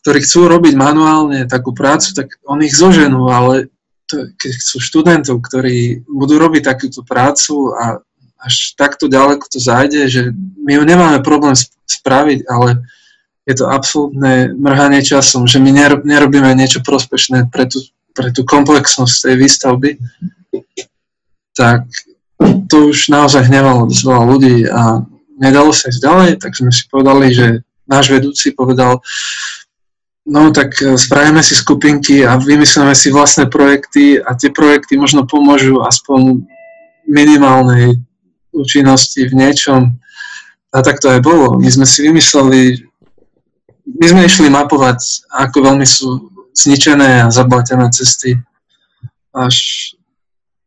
[0.04, 3.72] ktorí chcú robiť manuálne takú prácu, tak oni ich zoženú, ale
[4.12, 8.04] to, keď chcú študentov, ktorí budú robiť takúto prácu a
[8.44, 11.56] až takto ďaleko to zájde, že my ju nemáme problém
[11.88, 12.84] spraviť, ale
[13.48, 15.72] je to absolútne mrhanie časom, že my
[16.04, 17.80] nerobíme niečo prospešné pre tú,
[18.12, 19.90] pre tú komplexnosť tej výstavby,
[21.56, 21.88] tak
[22.68, 25.02] to už naozaj hnevalo dosť veľa ľudí a
[25.40, 27.48] nedalo sa ísť ďalej, tak sme si povedali, že
[27.88, 29.00] náš vedúci povedal,
[30.26, 35.30] no tak e, spravíme si skupinky a vymyslíme si vlastné projekty a tie projekty možno
[35.30, 36.44] pomôžu aspoň
[37.06, 38.02] minimálnej
[38.50, 39.82] účinnosti v niečom.
[40.74, 41.56] A tak to aj bolo.
[41.62, 42.84] My sme si vymysleli,
[43.86, 48.36] my sme išli mapovať, ako veľmi sú zničené a zablatené cesty.
[49.32, 49.56] Až,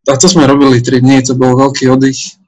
[0.08, 2.40] a to sme robili 3 dní, to bol veľký oddych.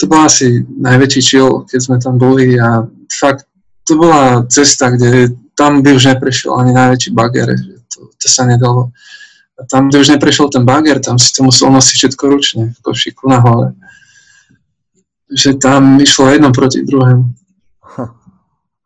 [0.00, 3.44] To bol asi najväčší chill, keď sme tam boli a fakt
[3.84, 7.52] to bola cesta, kde tam by už neprešiel ani najväčší bager,
[7.92, 8.88] to, to sa nedalo.
[9.60, 12.78] A tam, kde už neprešiel ten bager, tam si to musel nosiť všetko ručne, v
[12.80, 13.76] košiku na hlave.
[15.28, 17.28] Že tam išlo jedno proti druhému.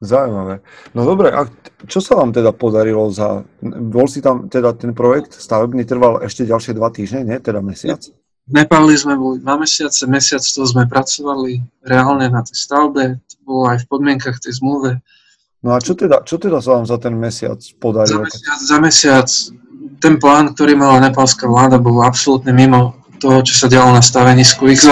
[0.04, 0.60] Zaujímavé.
[0.92, 1.48] No dobre, a
[1.88, 3.40] čo sa vám teda podarilo za...
[3.64, 7.38] Bol si tam teda ten projekt stavebný trval ešte ďalšie dva týždne, nie?
[7.40, 8.04] Teda mesiac?
[8.44, 13.72] Nepáli sme boli dva mesiace, mesiac to sme pracovali reálne na tej stavbe, to bolo
[13.72, 15.00] aj v podmienkach tej zmluve.
[15.64, 18.20] No a čo teda, čo teda sa vám za ten mesiac podarilo?
[18.20, 19.28] Za mesiac, za mesiac
[19.96, 24.68] ten plán, ktorý mala nepálska vláda, bol absolútne mimo toho, čo sa dialo na stavenisku.
[24.68, 24.84] Ich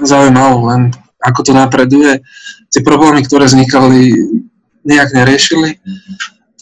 [0.00, 0.88] zaujímalo len,
[1.26, 2.22] ako to napreduje.
[2.70, 4.14] Tie problémy, ktoré vznikali,
[4.86, 5.82] nejak neriešili.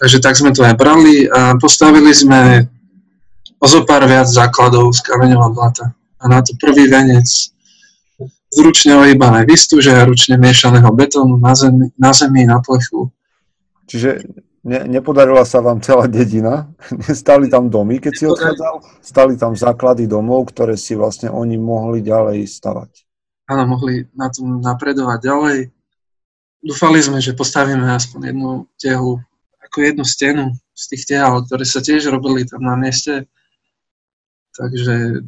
[0.00, 2.64] Takže tak sme to aj brali a postavili sme
[3.61, 7.29] o zo pár viac základov z kameňová blata a na to prvý venec
[8.55, 13.11] z ručne ohýbané výstuže a ručne miešaného betónu na zemi, na, zemi, na plechu.
[13.90, 14.24] Čiže
[14.64, 16.70] ne, nepodarila sa vám celá dedina?
[17.22, 18.74] Stali tam domy, keď si odchádzal?
[19.05, 23.03] Stali tam základy domov, ktoré si vlastne oni mohli ďalej stavať?
[23.44, 25.59] Áno, mohli na tom napredovať ďalej.
[26.64, 29.20] Dúfali sme, že postavíme aspoň jednu tehlu,
[29.61, 33.28] ako jednu stenu z tých tehal, ktoré sa tiež robili tam na mieste.
[34.57, 35.20] Takže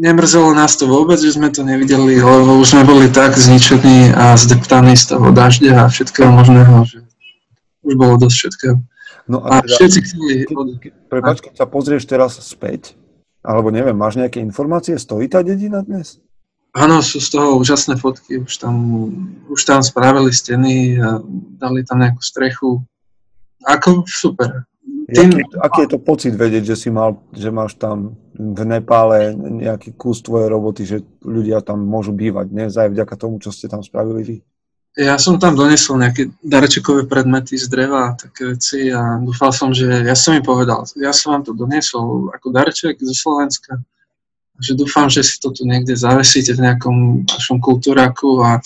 [0.00, 4.32] nemrzelo nás to vôbec, že sme to nevideli, lebo už sme boli tak zničení a
[4.40, 6.98] zdeptaní z toho dažďa a všetkého možného, že
[7.84, 8.76] už bolo dosť všetkého.
[9.28, 10.32] No a, a teda, všetci chceli...
[11.12, 12.96] Prepač, keď sa pozrieš teraz späť,
[13.44, 16.18] alebo neviem, máš nejaké informácie, stojí tá dedina dnes?
[16.72, 18.76] Áno, sú z toho úžasné fotky, už tam,
[19.52, 21.20] už tam spravili steny a
[21.60, 22.80] dali tam nejakú strechu.
[23.60, 24.64] Ako super.
[25.12, 25.36] Tým...
[25.36, 29.92] Aký, aký je to pocit vedieť, že si mal, že máš tam v Nepále nejaký
[30.00, 32.72] kus tvojej roboty, že ľudia tam môžu bývať, nie?
[32.72, 34.36] Aj vďaka tomu, čo ste tam spravili vy.
[34.92, 39.72] Ja som tam donesol nejaké darečekové predmety z dreva a také veci a dúfal som,
[39.72, 43.80] že ja som im povedal, ja som vám to doniesol ako darček zo Slovenska,
[44.62, 48.62] že dúfam, že si to tu niekde zavesíte v nejakom vašom kultúraku a,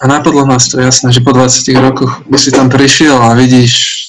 [0.00, 4.04] a napadlo nás to jasné, že po 20 rokoch by si tam prišiel a vidíš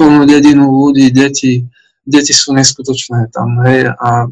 [0.00, 1.68] plnú dedinu ľudí, deti,
[2.06, 4.30] deti sú neskutočné tam, hej, a,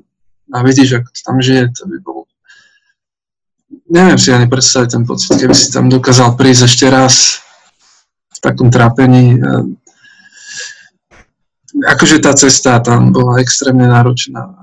[0.55, 2.23] a vidíš, ako to tam žije, to by bolo...
[3.87, 7.45] Neviem si ani predstaviť ten pocit, keby si tam dokázal prísť ešte raz
[8.35, 9.39] v takom trápení.
[11.87, 14.59] Akože tá cesta tam bola extrémne náročná.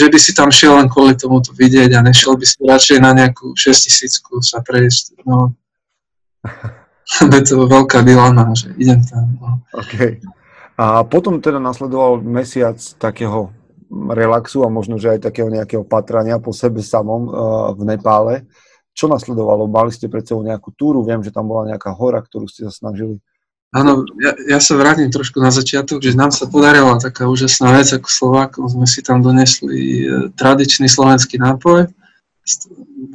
[0.00, 2.98] Že by si tam šiel len kvôli tomu to vidieť a nešiel by si radšej
[3.04, 5.20] na nejakú šestisícku sa prejsť.
[5.28, 5.52] No,
[7.36, 9.36] je to veľká dilema, že idem tam.
[9.36, 9.60] No.
[9.76, 10.24] Okay.
[10.80, 13.52] A potom teda nasledoval mesiac takého
[13.90, 17.32] relaxu a možno, že aj takého nejakého patrania po sebe samom uh,
[17.76, 18.48] v Nepále.
[18.94, 19.68] Čo nasledovalo?
[19.68, 21.04] Mali ste pred sebou nejakú túru?
[21.04, 23.20] Viem, že tam bola nejaká hora, ktorú ste sa snažili.
[23.70, 27.86] Áno, ja, ja sa vrátim trošku na začiatok, že nám sa podarila taká úžasná vec
[27.94, 28.66] ako Slovákom.
[28.66, 31.86] Sme si tam donesli e, tradičný slovenský nápoj.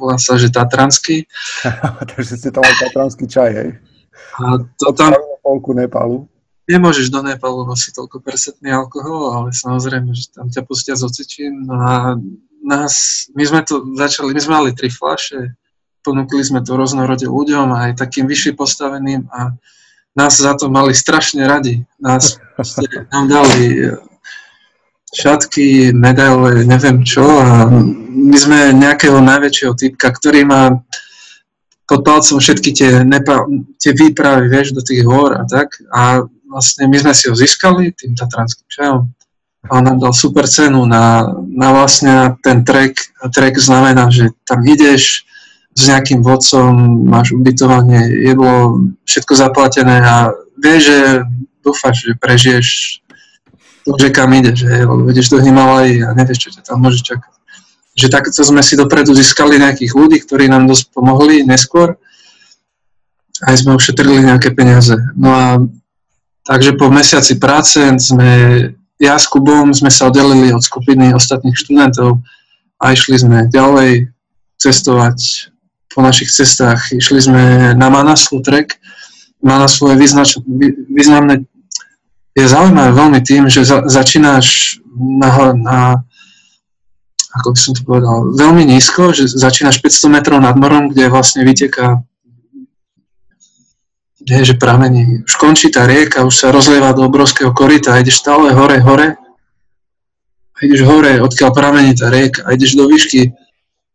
[0.00, 1.28] Volá sa, že Tatranský.
[2.16, 3.70] Takže ste tam mali Tatranský čaj, hej?
[4.40, 5.12] A to tam...
[5.46, 6.26] Polku Nepálu
[6.66, 11.62] nemôžeš do Nepalu nosiť toľko percentný alkohol, ale samozrejme, že tam ťa pustia z ocičín.
[11.62, 12.18] No a
[12.66, 15.54] nás, my sme to začali, my sme mali tri fľaše,
[16.02, 19.54] ponúkli sme to rôznorode ľuďom, aj takým vyššie postaveným a
[20.16, 21.84] nás za to mali strašne radi.
[22.00, 22.40] Nás
[23.12, 23.92] nám dali
[25.12, 27.68] šatky, medaile, neviem čo a
[28.10, 30.82] my sme nejakého najväčšieho typka, ktorý má
[31.86, 33.46] pod palcom všetky tie, nepa,
[33.78, 35.78] tie výpravy, vieš, do tých hôr a tak.
[35.94, 39.00] A vlastne my sme si ho získali tým tatranským čajom
[39.66, 42.98] a on nám dal super cenu na, na vlastne ten trek.
[43.34, 45.26] Trek znamená, že tam ideš
[45.76, 50.98] s nejakým vodcom, máš ubytovanie, jedlo, všetko zaplatené a vieš, že
[51.60, 52.66] dúfaš, že prežiješ
[53.84, 57.32] to, že kam ideš, že, lebo do Himalají a nevieš, čo ťa tam môže čakať.
[57.96, 61.94] Že takto sme si dopredu získali nejakých ľudí, ktorí nám dosť pomohli neskôr
[63.44, 64.96] aj sme ušetrili nejaké peniaze.
[65.12, 65.46] No a
[66.46, 68.30] takže po mesiaci práce sme,
[68.96, 72.24] ja s Kubom sme sa oddelili od skupiny ostatných študentov
[72.80, 74.08] a išli sme ďalej
[74.56, 75.50] cestovať
[75.96, 76.92] po našich cestách.
[76.92, 78.76] Išli sme na Manaslu trek.
[79.40, 80.36] Manaslu je význač,
[80.92, 81.48] významné,
[82.36, 85.78] je zaujímavé veľmi tým, že za, začínaš na, na
[87.40, 91.48] ako by som to povedal, veľmi nízko, že začínaš 500 metrov nad morom, kde vlastne
[91.48, 92.04] vyteká
[94.26, 95.22] nie, že pramení.
[95.22, 99.14] Už končí tá rieka, už sa rozlieva do obrovského korita a ideš stále hore, hore.
[100.50, 103.30] A ideš hore, odkiaľ pramení tá rieka a ideš do výšky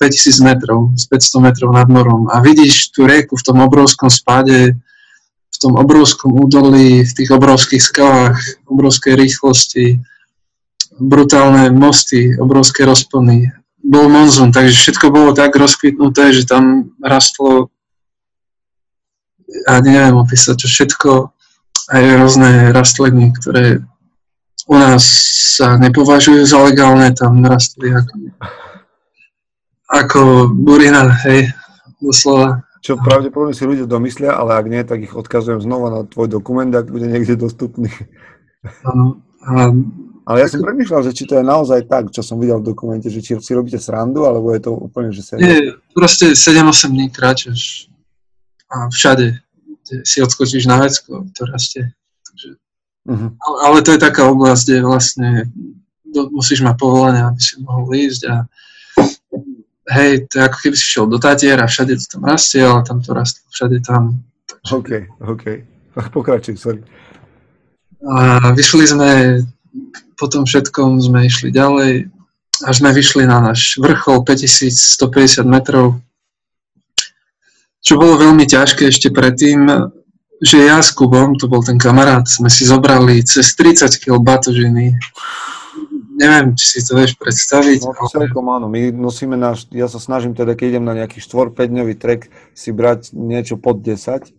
[0.02, 4.74] 5000 metrov, z 500 metrov nad morom a vidíš tú rieku v tom obrovskom spade,
[5.52, 10.02] v tom obrovskom údolí, v tých obrovských skalách, obrovskej rýchlosti,
[10.98, 13.54] brutálne mosty, obrovské rozpony.
[13.82, 17.70] Bol monzun, takže všetko bolo tak rozkvitnuté, že tam rastlo
[19.68, 21.12] ja neviem opísať, čo všetko,
[21.92, 23.84] aj rôzne rastliny, ktoré
[24.70, 25.04] u nás
[25.60, 28.32] sa nepovažujú za legálne, tam rastli ako,
[30.02, 31.54] ako burina, hej,
[32.02, 32.66] doslova.
[32.82, 36.74] Čo pravdepodobne si ľudia domyslia, ale ak nie, tak ich odkazujem znova na tvoj dokument,
[36.74, 37.94] ak bude niekde dostupný.
[38.82, 39.22] Áno.
[40.26, 43.10] Ale ja som premýšľal, že či to je naozaj tak, čo som videl v dokumente,
[43.10, 45.38] že či si robíte srandu, alebo je to úplne, že sa...
[45.38, 47.90] Nie, proste 7-8 dní kráčaš
[48.70, 49.42] a všade
[50.06, 51.90] si odskočíš na vecko, to rastie.
[52.24, 52.50] Takže,
[53.12, 53.30] uh-huh.
[53.36, 55.30] ale, ale to je taká oblasť, kde vlastne
[56.08, 58.36] do, musíš mať povolenie, aby si mohol ísť a
[59.90, 62.86] hej, to je ako keby si šiel do Tatier a všade to tam rastie, ale
[62.86, 64.22] tam to rastie všade tam.
[64.46, 64.72] Takže...
[64.76, 64.90] OK,
[65.26, 65.46] OK.
[66.14, 66.82] Pokračuj, sorry.
[68.06, 69.10] A vyšli sme,
[70.18, 72.10] po tom všetkom sme išli ďalej,
[72.66, 76.02] až sme vyšli na náš vrchol 5150 metrov
[77.82, 79.66] čo bolo veľmi ťažké ešte predtým,
[80.42, 84.94] že ja s Kubom, to bol ten kamarát, sme si zobrali cez 30 kg batožiny.
[86.22, 87.82] Neviem, či si to vieš predstaviť.
[87.82, 88.70] No, celkom áno.
[88.70, 92.70] My nosíme náš, ja sa snažím teda, keď idem na nejaký 4-5 dňový trek, si
[92.70, 94.30] brať niečo pod 10.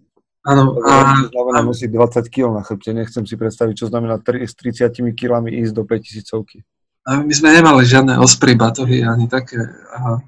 [0.47, 0.79] Áno.
[0.87, 2.95] A, to znamená nosiť 20 kg na chrbte.
[2.95, 6.63] Nechcem si predstaviť, čo znamená 3, s 30 kg ísť do 5000
[7.03, 9.59] A my sme nemali žiadne ospry batohy ani také.
[9.91, 10.23] A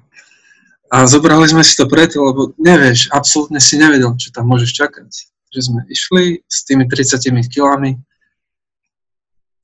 [0.95, 5.09] a zobrali sme si to preto, lebo nevieš, absolútne si nevedel, čo tam môžeš čakať.
[5.49, 7.97] Že sme išli s tými 30 kilami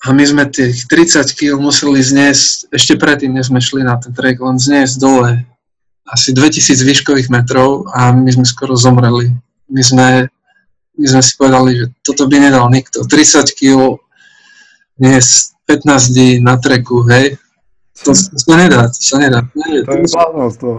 [0.01, 4.09] a my sme tých 30 kg museli zniesť, ešte predtým, než sme šli na ten
[4.09, 5.45] trek, len zniesť dole
[6.09, 9.29] asi 2000 výškových metrov a my sme skoro zomreli.
[9.69, 10.07] My sme,
[10.97, 13.05] my sme si povedali, že toto by nedal nikto.
[13.05, 14.01] 30 kg
[14.97, 17.37] dnes 15 dní na treku, hej,
[18.01, 19.45] to sa nedá, to sa nedá.
[19.53, 20.71] Nie, to, to je bláznost to.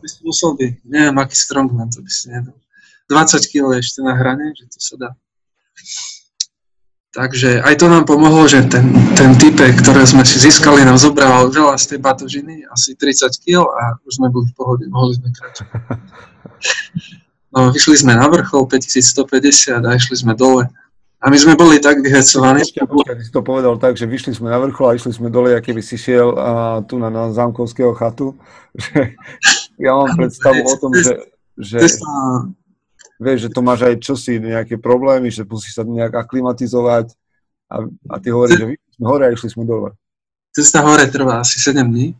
[0.00, 2.56] by si musel byť, neviem, aký strongman, to by si nedal.
[3.10, 5.10] 20 kg ešte na hrane, že to sa dá.
[7.10, 8.86] Takže aj to nám pomohlo, že ten,
[9.18, 13.66] ten type, ktoré sme si získali, nám zobral veľa z tej batožiny, asi 30 kg
[13.66, 15.68] a už sme boli v pohode, mohli sme kráčať.
[17.50, 20.70] No, vyšli sme na vrchol 5150 a išli sme dole.
[21.18, 22.62] A my sme boli tak vyhecovaní.
[22.62, 25.34] Počkaj, počkaj, ty si to povedal tak, že vyšli sme na vrchol a išli sme
[25.34, 28.38] dole, aký by si šiel a, tu na, na zámkovského chatu.
[28.78, 29.18] Že,
[29.82, 31.88] ja mám predstavu o tom, že, že
[33.20, 37.12] vieš, že to máš aj čosi, nejaké problémy, že musíš sa nejak aklimatizovať
[37.68, 39.92] a, a ty hovoríš, že sme hore a išli sme dole.
[40.50, 42.16] Cesta hore trvá asi 7 dní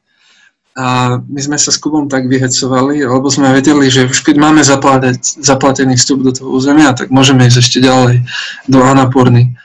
[0.79, 4.63] a my sme sa s Kubom tak vyhecovali, lebo sme vedeli, že už keď máme
[4.63, 8.23] zaplatiť, zaplatený vstup do toho územia, tak môžeme ísť ešte ďalej
[8.71, 9.59] do Anapurny.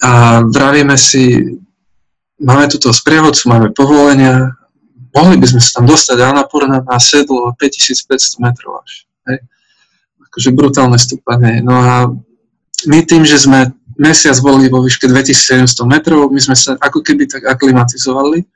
[0.00, 1.58] A vravíme si,
[2.38, 4.54] máme túto sprievodcu, máme povolenia,
[5.10, 9.10] mohli by sme sa tam dostať, Anapurna má sedlo 5500 metrov až.
[9.26, 9.38] Hej.
[10.30, 11.58] Akože brutálne stúpanie.
[11.60, 12.08] No a
[12.86, 17.28] my tým, že sme mesiac boli vo výške 2700 metrov, my sme sa ako keby
[17.28, 18.46] tak aklimatizovali,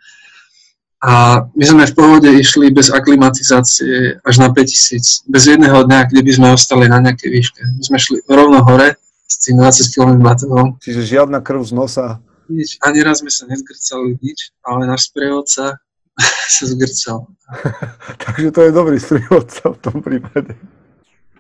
[1.05, 6.21] a my sme v pohode išli bez aklimatizácie až na 5000, bez jedného dňa, kde
[6.25, 7.61] by sme ostali na nejakej výške.
[7.61, 8.97] My sme šli rovno hore
[9.29, 10.67] s tým 20 km batohom.
[10.81, 12.25] Čiže žiadna krv z nosa?
[12.49, 15.77] Nič, ani raz sme sa nezgrcali nič, ale náš sprievodca
[16.57, 17.29] sa zgrcal.
[18.25, 20.57] Takže to je dobrý sprievodca v tom prípade.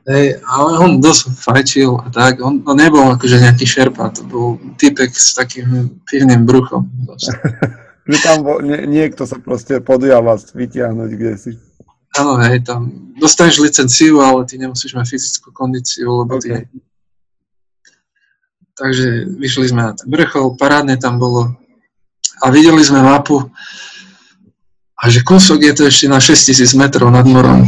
[0.04, 2.44] Hej, ale on dosť fajčil a tak.
[2.44, 6.84] On, on nebol akože nejaký šerpa, to bol typek s takým pivným bruchom.
[8.08, 11.50] že tam bol, nie, niekto sa proste podujal vás vytiahnuť kde si.
[12.20, 16.68] Áno, hej, tam dostaneš licenciu, ale ty nemusíš mať fyzickú kondíciu, lebo okay.
[16.68, 16.78] ty...
[18.76, 21.54] Takže vyšli sme na ten vrchol, parádne tam bolo
[22.42, 23.40] a videli sme mapu
[24.98, 27.64] a že kúsok je to ešte na 6000 metrov nad morom.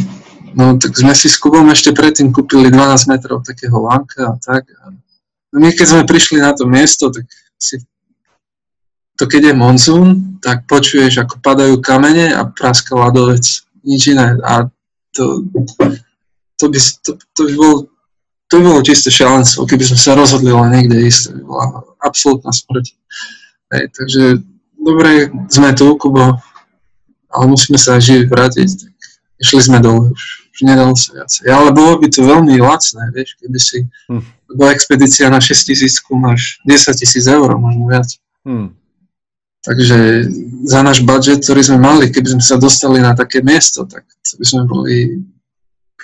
[0.57, 4.65] No tak sme si s Kubom ešte predtým kúpili 12 metrov takého lanka a tak.
[5.53, 7.29] No my keď sme prišli na to miesto, tak
[7.61, 7.85] si
[9.17, 10.09] to keď je monzún,
[10.45, 13.45] tak počuješ, ako padajú kamene a praska ľadovec.
[13.85, 14.37] Nič iné.
[14.45, 14.69] A
[15.17, 15.41] to,
[16.61, 17.75] to, by, to, to by bol
[18.47, 21.67] to by bolo čisté šialenstvo, keby sme sa rozhodli len niekde ísť, to by bola
[21.99, 22.95] absolútna smrť.
[23.75, 24.23] Hej, takže
[24.79, 26.39] dobre, sme tu, Kubo,
[27.27, 28.69] ale musíme sa aj živi vrátiť.
[28.71, 28.93] Tak
[29.43, 30.23] išli sme dole, už
[30.65, 31.45] nedalo sa viacej.
[31.51, 33.79] Ale bolo by to veľmi lacné, vieš, keby si
[34.09, 34.23] hm.
[34.55, 38.09] bola expedícia na 6 tisícku, máš 10 tisíc eur, možno viac.
[38.47, 38.73] Hm.
[39.67, 39.99] Takže
[40.71, 44.45] za náš budget, ktorý sme mali, keby sme sa dostali na také miesto, tak by
[44.47, 45.27] sme boli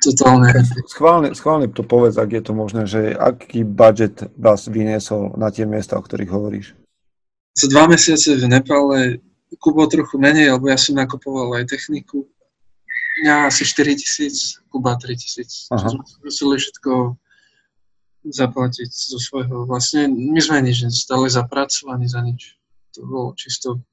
[0.03, 0.50] totálne.
[0.90, 5.62] Schválne, schválne to povedz, ak je to možné, že aký budget vás vyniesol na tie
[5.62, 6.74] miesta, o ktorých hovoríš?
[7.55, 9.22] Za dva mesiace v Nepale
[9.61, 12.24] Kubo trochu menej, lebo ja som nakupoval aj techniku.
[13.20, 15.68] Ja asi 4 tisíc, Kuba 3 tisíc.
[16.24, 17.20] Museli všetko
[18.24, 19.68] zaplatiť zo svojho.
[19.68, 22.56] Vlastne my sme nič nestali za prácu ani za nič.
[22.96, 23.84] To bolo čisto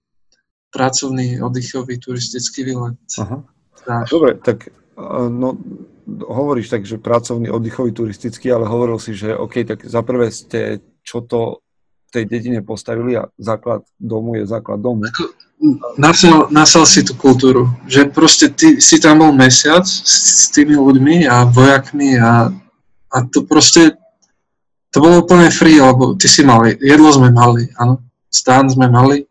[0.70, 2.96] pracovný, oddychový, turistický výlet.
[3.18, 3.42] Aha.
[4.06, 4.70] Dobre, tak
[5.30, 5.58] no,
[6.08, 10.84] hovoríš tak, že pracovný, oddychový, turistický, ale hovoril si, že OK, tak za prvé ste,
[11.02, 11.66] čo to
[12.10, 15.06] v tej dedine postavili a základ domu je základ domu.
[16.00, 20.80] Nasal, nasal si tú kultúru, že proste ty si tam bol mesiac s, s tými
[20.80, 22.48] ľuďmi a vojakmi a,
[23.12, 23.92] a to proste,
[24.88, 28.00] to bolo úplne free, lebo ty si mali, jedlo sme mali, áno,
[28.32, 29.28] stán sme mali,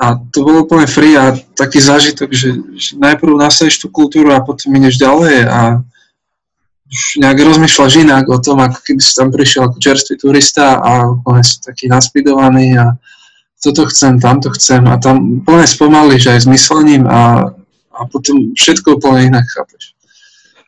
[0.00, 4.40] a to bolo úplne free a taký zážitok, že, že najprv nasadíš tú kultúru a
[4.40, 5.60] potom ideš ďalej a
[6.90, 11.04] už nejak rozmýšľaš inak o tom, ako keby si tam prišiel ako čerstvý turista a
[11.04, 12.96] úplne si taký naspidovaný a
[13.60, 17.52] toto chcem, tamto chcem a tam úplne spomalíš aj s myslením a,
[17.92, 19.92] a potom všetko úplne inak chápeš.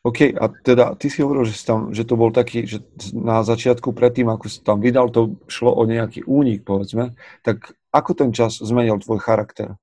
[0.03, 2.83] OK, a teda ty si hovoril, že, tam, že to bol taký, že
[3.15, 7.15] na začiatku predtým, ako si tam vydal, to šlo o nejaký únik, povedzme,
[7.47, 9.79] tak ako ten čas zmenil tvoj charakter?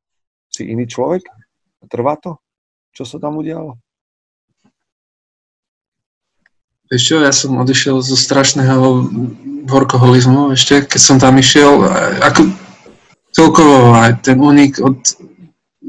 [0.51, 1.23] Si iný človek?
[1.87, 2.35] Trvá to?
[2.91, 3.79] Čo sa tam udialo?
[6.91, 9.07] Vieš čo, ja som odišiel zo strašného
[9.71, 11.85] workoholizmu ešte, keď som tam išiel,
[12.19, 12.49] ako
[13.39, 14.99] celkovo aj ten únik od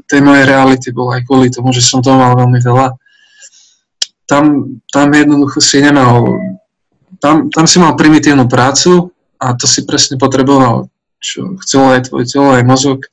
[0.07, 2.94] tej mojej reality bol aj kvôli tomu, že som toho mal veľmi veľa.
[4.30, 6.38] Tam, tam jednoducho si nemal,
[7.18, 9.11] tam, tam si mal primitívnu prácu
[9.42, 10.86] a to si presne potreboval
[11.20, 13.05] čo chcelo aj tvoje telo, aj mozog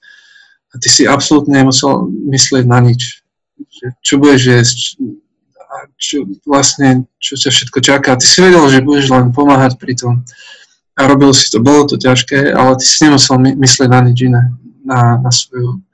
[0.71, 3.19] a ty si absolútne nemusel myslieť na nič.
[3.99, 4.77] Čo budeš jesť,
[5.99, 8.15] čo vlastne, čo ťa všetko čaká.
[8.15, 10.23] Ty si vedel, že budeš len pomáhať pri tom
[10.97, 14.17] a robil si to, bolo to ťažké, ale ty si nemusel my, myslieť na nič
[14.25, 14.43] iné,
[14.81, 15.85] na, na svoju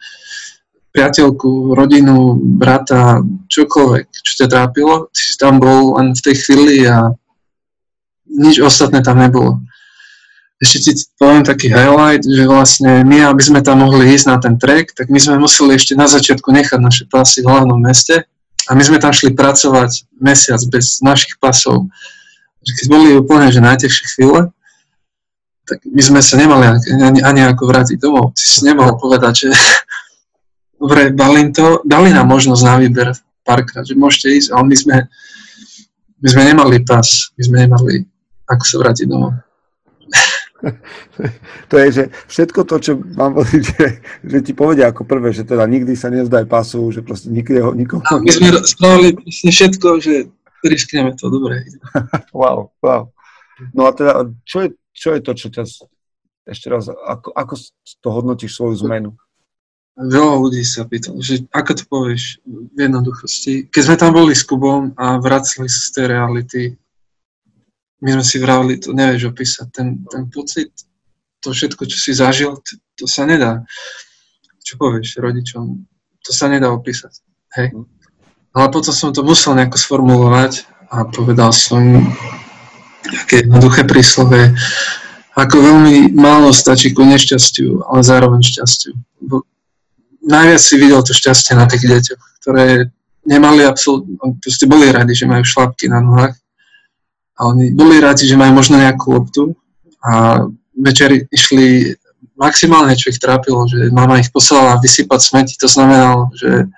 [0.93, 6.85] priateľku, rodinu, brata, čokoľvek, čo ťa trápilo, ty si tam bol len v tej chvíli
[6.85, 7.11] a
[8.29, 9.59] nič ostatné tam nebolo.
[10.61, 14.55] Ešte ti poviem taký highlight, že vlastne my, aby sme tam mohli ísť na ten
[14.55, 18.23] trek, tak my sme museli ešte na začiatku nechať naše pasy v hlavnom meste
[18.69, 21.89] a my sme tam šli pracovať mesiac bez našich pasov.
[22.63, 24.53] Keď boli úplne že najtežšie chvíle,
[25.63, 26.67] tak my sme sa nemali
[26.99, 28.35] ani, ani ako vrátiť domov.
[28.35, 29.49] Ty si nemohol povedať, že
[30.81, 33.09] dobre, balím to, dali nám možnosť na výber
[33.43, 34.95] párkrát, že môžete ísť, ale my sme,
[36.19, 37.07] my sme nemali pas,
[37.39, 38.07] my sme nemali
[38.47, 39.31] ako sa vrátiť domov.
[41.69, 45.43] to je, že všetko to, čo mám pocit, že, že ti povedia ako prvé, že
[45.43, 48.03] teda nikdy sa nevzdaj pasu, že proste nikdeho, nikoho...
[48.07, 50.13] A my sme spravili presne všetko, že
[50.63, 51.67] riskneme to, dobre.
[52.35, 53.11] wow, wow.
[53.75, 55.63] No a teda, čo je, čo je to, čo ťa...
[56.43, 57.53] Ešte raz, ako, ako
[58.03, 59.15] to hodnotíš svoju zmenu?
[59.93, 63.69] Veľa ľudí sa pýtalo, že ako to povieš v jednoduchosti.
[63.69, 66.61] Keď sme tam boli s Kubom a vracali sa z tej reality,
[68.03, 70.73] my sme si vravili, to nevieš opísať, ten, ten pocit,
[71.39, 73.63] to všetko, čo si zažil, to, to sa nedá.
[74.65, 75.87] Čo povieš rodičom?
[76.27, 77.23] To sa nedá opísať.
[77.55, 77.71] Hej?
[78.51, 82.01] Ale potom som to musel nejako sformulovať a povedal som
[83.03, 84.55] také jednoduché príslove,
[85.35, 88.93] ako veľmi málo stačí ku nešťastiu, ale zároveň šťastiu.
[89.23, 89.43] Bo
[90.23, 92.87] najviac si videl to šťastie na tých deťoch, ktoré
[93.27, 96.35] nemali absolútne, proste boli radi, že majú šlapky na nohách,
[97.33, 99.57] a oni boli rádi, že majú možno nejakú loptu
[100.05, 100.45] a
[100.77, 101.97] večer išli
[102.37, 106.69] maximálne, čo ich trápilo, že mama ich poslala vysypať smeti, to znamenalo, že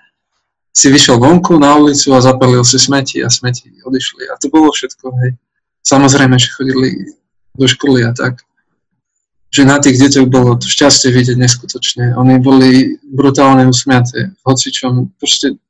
[0.75, 4.27] si vyšiel vonku na ulicu a zapalil si smeti a smeti odišli.
[4.31, 5.31] A to bolo všetko, hej.
[5.85, 7.13] Samozrejme, že chodili
[7.53, 8.41] do školy a tak.
[9.53, 12.17] Že na tých deťoch bolo to šťastie vidieť neskutočne.
[12.17, 15.61] Oni boli brutálne usmiaté, hocičom, proste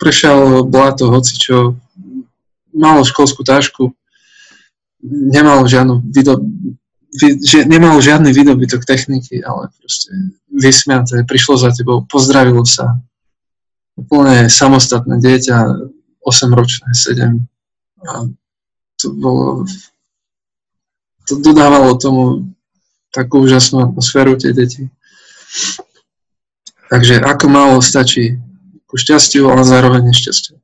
[0.00, 1.76] prešiel blato, hoci čo,
[2.72, 3.92] mal školskú tášku,
[5.04, 6.40] nemal žiadnu video,
[7.44, 10.14] že nemal žiadny výdobytok techniky, ale proste
[10.48, 12.96] vysmiaté, prišlo za tebou, pozdravilo sa.
[13.98, 15.56] Úplne samostatné dieťa,
[16.24, 17.36] 8-ročné, 7.
[18.08, 18.24] A
[19.00, 19.64] to bolo...
[21.28, 22.52] To dodávalo tomu
[23.14, 24.90] takú úžasnú atmosféru tie deti.
[26.90, 28.38] Takže ako málo stačí
[28.90, 30.58] ku šťastiu, ale zároveň nešťastiu.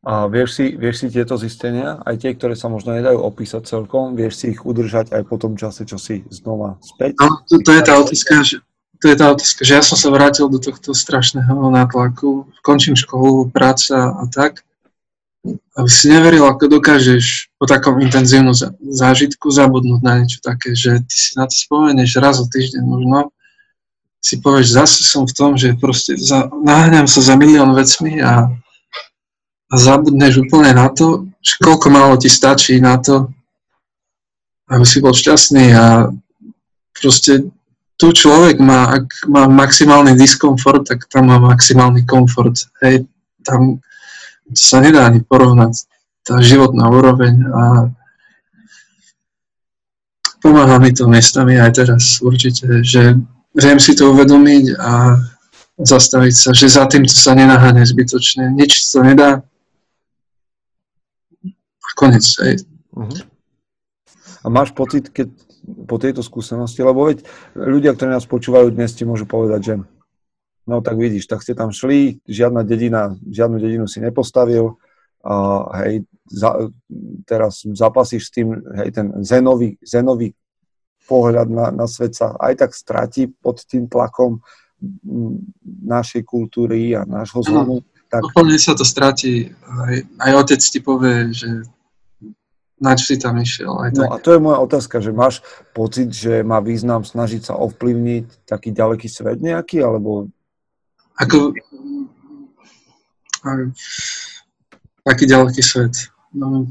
[0.00, 4.16] A vieš si, vieš si tieto zistenia, aj tie, ktoré sa možno nedajú opísať celkom,
[4.16, 7.20] vieš si ich udržať aj po tom čase, čo si znova späť?
[7.20, 8.56] No, to, to je tá otázka, že,
[8.96, 13.52] to je tá otázka, že ja som sa vrátil do tohto strašného nátlaku, končím školu,
[13.52, 14.64] práca a tak.
[15.72, 21.16] A si neveril, ako dokážeš po takom intenzívnom zážitku zabudnúť na niečo také, že ty
[21.16, 23.32] si na to spomenieš raz za týždeň možno,
[24.20, 28.52] si povieš, zase som v tom, že proste za, naháňam sa za milión vecmi a
[29.70, 33.30] a zabudneš úplne na to, že koľko málo ti stačí na to,
[34.66, 36.10] aby si bol šťastný a
[36.90, 37.46] proste
[37.94, 42.66] tu človek má, ak má maximálny diskomfort, tak tam má maximálny komfort.
[42.82, 43.06] Hej,
[43.46, 43.78] tam
[44.54, 45.86] sa nedá ani porovnať.
[46.20, 47.62] Tá životná úroveň a
[50.44, 53.16] pomáha mi to miestami aj teraz určite, že
[53.56, 55.16] viem si to uvedomiť a
[55.80, 58.52] zastaviť sa, že za tým to sa nenaháňa zbytočne.
[58.52, 59.40] Nič sa nedá,
[62.00, 62.24] konec.
[62.40, 62.64] Hej.
[62.96, 63.20] Uh-huh.
[64.40, 65.28] A máš pocit, keď
[65.84, 67.20] po tejto skúsenosti, lebo veď
[67.52, 69.74] ľudia, ktorí nás počúvajú dnes, ti môžu povedať, že
[70.70, 74.78] no tak vidíš, tak ste tam šli, žiadna dedina, žiadnu dedinu si nepostavil,
[75.20, 75.34] a
[75.84, 76.70] hej, za,
[77.28, 80.32] teraz zapasíš s tým, hej, ten zenový, zenový
[81.04, 84.40] pohľad na, na svet sa aj tak stratí pod tým tlakom
[85.84, 87.84] našej kultúry a nášho zlomu.
[88.08, 88.32] Tak...
[88.32, 89.52] Úplne sa to stratí.
[89.68, 91.68] Aj, aj otec ti povie, že
[92.80, 93.76] na čo si tam išiel.
[93.76, 94.10] Aj no tak.
[94.10, 95.44] a to je moja otázka, že máš
[95.76, 100.32] pocit, že má význam snažiť sa ovplyvniť taký ďaleký svet nejaký, alebo...
[101.18, 101.56] Ako...
[105.00, 106.12] Taký ďaleký svet.
[106.36, 106.68] No,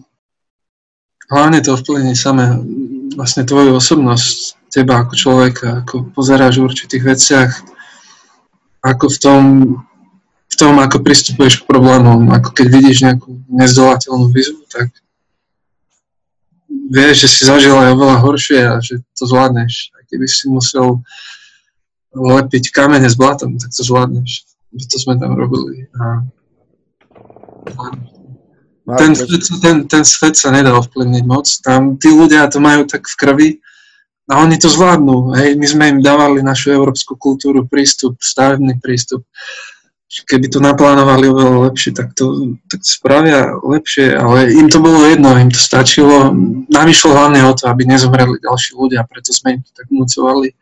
[1.33, 2.61] hlavne to ovplyvní samé
[3.17, 7.51] vlastne tvoju osobnosť, teba ako človeka, ako pozeráš v určitých veciach,
[8.85, 9.43] ako v tom,
[10.45, 14.93] v tom, ako pristupuješ k problémom, ako keď vidíš nejakú nezdolateľnú výzvu, tak
[16.69, 19.93] vieš, že si zažil aj oveľa horšie a že to zvládneš.
[19.97, 21.01] A keby si musel
[22.13, 24.45] lepiť kamene s blatom, tak to zvládneš.
[24.69, 25.89] To sme tam robili.
[25.97, 26.25] A...
[28.89, 29.13] Ten,
[29.61, 31.45] ten, ten svet sa nedá ovplyvniť moc.
[31.61, 33.49] Tam tí ľudia to majú tak v krvi
[34.29, 35.37] a oni to zvládnu.
[35.37, 39.21] Hej, my sme im dávali našu európsku kultúru, prístup, stavebný prístup
[40.09, 45.37] keby to naplánovali oveľa lepšie, tak to, tak spravia lepšie, ale im to bolo jedno,
[45.37, 46.33] im to stačilo.
[46.65, 50.57] Nám išlo hlavne o to, aby nezomreli ďalší ľudia, preto sme im to tak múcovali.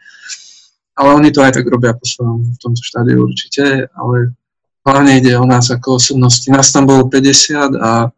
[0.98, 4.34] Ale oni to aj tak robia po svojom v tomto štádiu určite, ale
[4.82, 6.50] hlavne ide o nás ako osobnosti.
[6.50, 8.10] Nás tam bolo 50 a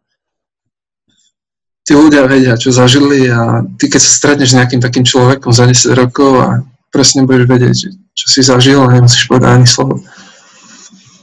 [1.84, 5.68] tí ľudia vedia, čo zažili a ty keď sa stretneš s nejakým takým človekom za
[5.68, 6.48] 10 rokov a
[6.88, 7.76] presne budeš vedieť,
[8.16, 10.00] čo si zažil a nemusíš povedať ani slovo.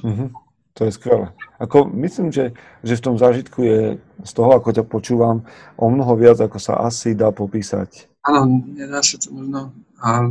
[0.06, 0.30] Mm-hmm.
[0.78, 1.28] To je skvelé.
[1.58, 2.54] Ako, myslím, že,
[2.86, 5.42] že v tom zážitku je z toho, ako ťa počúvam,
[5.74, 8.06] o mnoho viac, ako sa asi dá popísať.
[8.22, 8.46] Áno,
[8.78, 9.74] nedá sa to možno.
[9.98, 10.30] A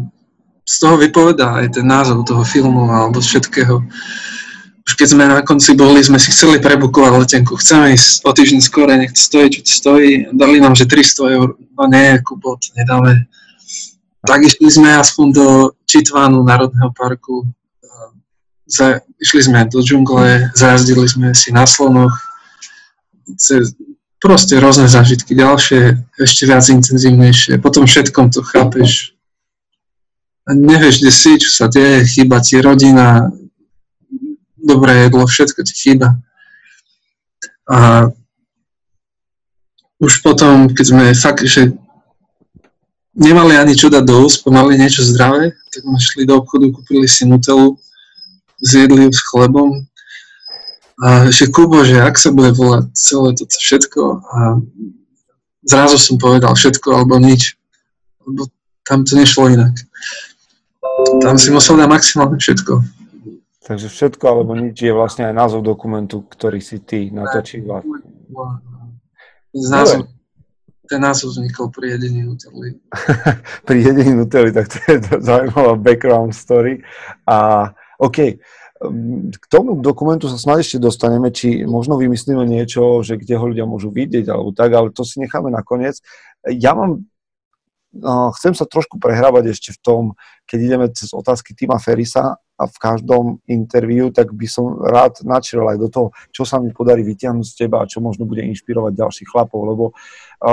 [0.67, 3.87] z toho vypovedá aj ten názov toho filmu alebo všetkého.
[4.87, 7.59] Už keď sme na konci boli, sme si chceli prebukovať letenku.
[7.59, 10.11] Chceme ísť o týždeň skôr, nech to stojí, čo to stojí.
[10.31, 11.49] Dali nám, že 300 eur.
[11.59, 13.27] No nie, Kubo, to nedáme.
[14.27, 15.47] Tak išli sme aspoň do
[15.87, 17.47] Čitvánu Národného parku
[18.67, 22.12] za, išli sme do džungle, zajazdili sme si na slonoch,
[23.39, 23.79] cez,
[24.19, 27.62] proste rôzne zážitky ďalšie, ešte viac intenzívnejšie.
[27.62, 29.16] Potom všetkom to chápeš.
[30.47, 33.34] Nevieš, kde si, čo sa deje, chýba ti rodina,
[34.55, 36.22] dobré jedlo, všetko ti chýba.
[37.66, 38.07] A
[39.99, 41.74] už potom, keď sme fakt, že
[43.18, 47.11] nemali ani čo dať do úst, pomali niečo zdravé, tak sme šli do obchodu, kúpili
[47.11, 47.74] si nutelu,
[48.62, 49.82] zjedli s chlebom.
[51.03, 54.38] A že Kubo, že ak sa bude volať celé toto všetko a
[55.66, 57.59] zrazu som povedal všetko alebo nič,
[58.24, 58.49] lebo
[58.80, 59.76] tam to nešlo inak.
[61.23, 62.73] Tam si musel dať maximálne všetko.
[63.67, 67.67] Takže všetko alebo nič je vlastne aj názov dokumentu, ktorý si ty natočil.
[69.51, 70.07] Názov,
[70.87, 72.79] ten názov vznikol pri jedení Nutelli.
[73.69, 76.79] pri jedení Nutelli, tak to je zaujímavá background story.
[77.27, 78.39] A OK,
[79.33, 83.65] k tomu dokumentu sa snad ešte dostaneme, či možno vymyslíme niečo, že kde ho ľudia
[83.65, 85.99] môžu vidieť alebo tak, ale to si necháme nakoniec.
[86.45, 87.09] Ja mám,
[88.36, 90.03] chcem sa trošku prehrávať ešte v tom,
[90.44, 95.66] keď ideme cez otázky Tima Ferisa a v každom interviu, tak by som rád načrel
[95.68, 98.92] aj do toho, čo sa mi podarí vytiahnuť z teba a čo možno bude inšpirovať
[98.97, 99.84] ďalších chlapov, lebo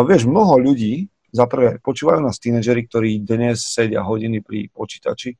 [0.07, 5.33] vieš, mnoho ľudí, za prvé, počúvajú nás tínežeri, ktorí dnes sedia hodiny pri počítači,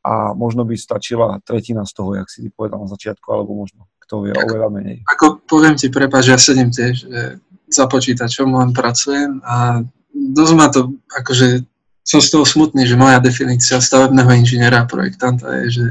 [0.00, 4.24] a možno by stačila tretina z toho, jak si povedal na začiatku, alebo možno, kto
[4.24, 4.98] vie, oveľa menej.
[5.04, 7.20] Ako poviem ti, prepáč, ja sedím tiež že
[7.68, 9.84] za počítačom, len pracujem a
[10.14, 11.66] dosť ma to, akože
[12.04, 15.86] som z toho smutný, že moja definícia stavebného inžiniera a projektanta je, že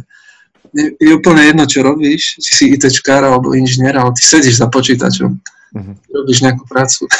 [0.76, 4.68] je, je úplne jedno, čo robíš, či si ITčkár alebo inžinier, ale ty sedíš za
[4.70, 5.94] počítačom, uh-huh.
[6.14, 7.10] robíš nejakú prácu.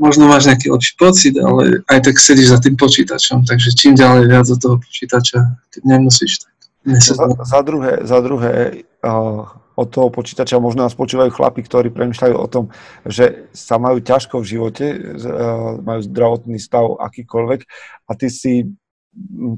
[0.00, 4.24] možno máš nejaký lepší pocit, ale aj tak sedíš za tým počítačom, takže čím ďalej
[4.28, 5.38] viac do toho počítača,
[5.72, 6.54] keď nemusíš tak.
[6.86, 9.42] Za, za druhé, za druhé uh,
[9.76, 12.72] od toho počítača možno nás počúvajú chlapi, ktorí premyšľajú o tom,
[13.04, 17.60] že sa majú ťažko v živote, uh, majú zdravotný stav akýkoľvek
[18.08, 18.72] a ty si,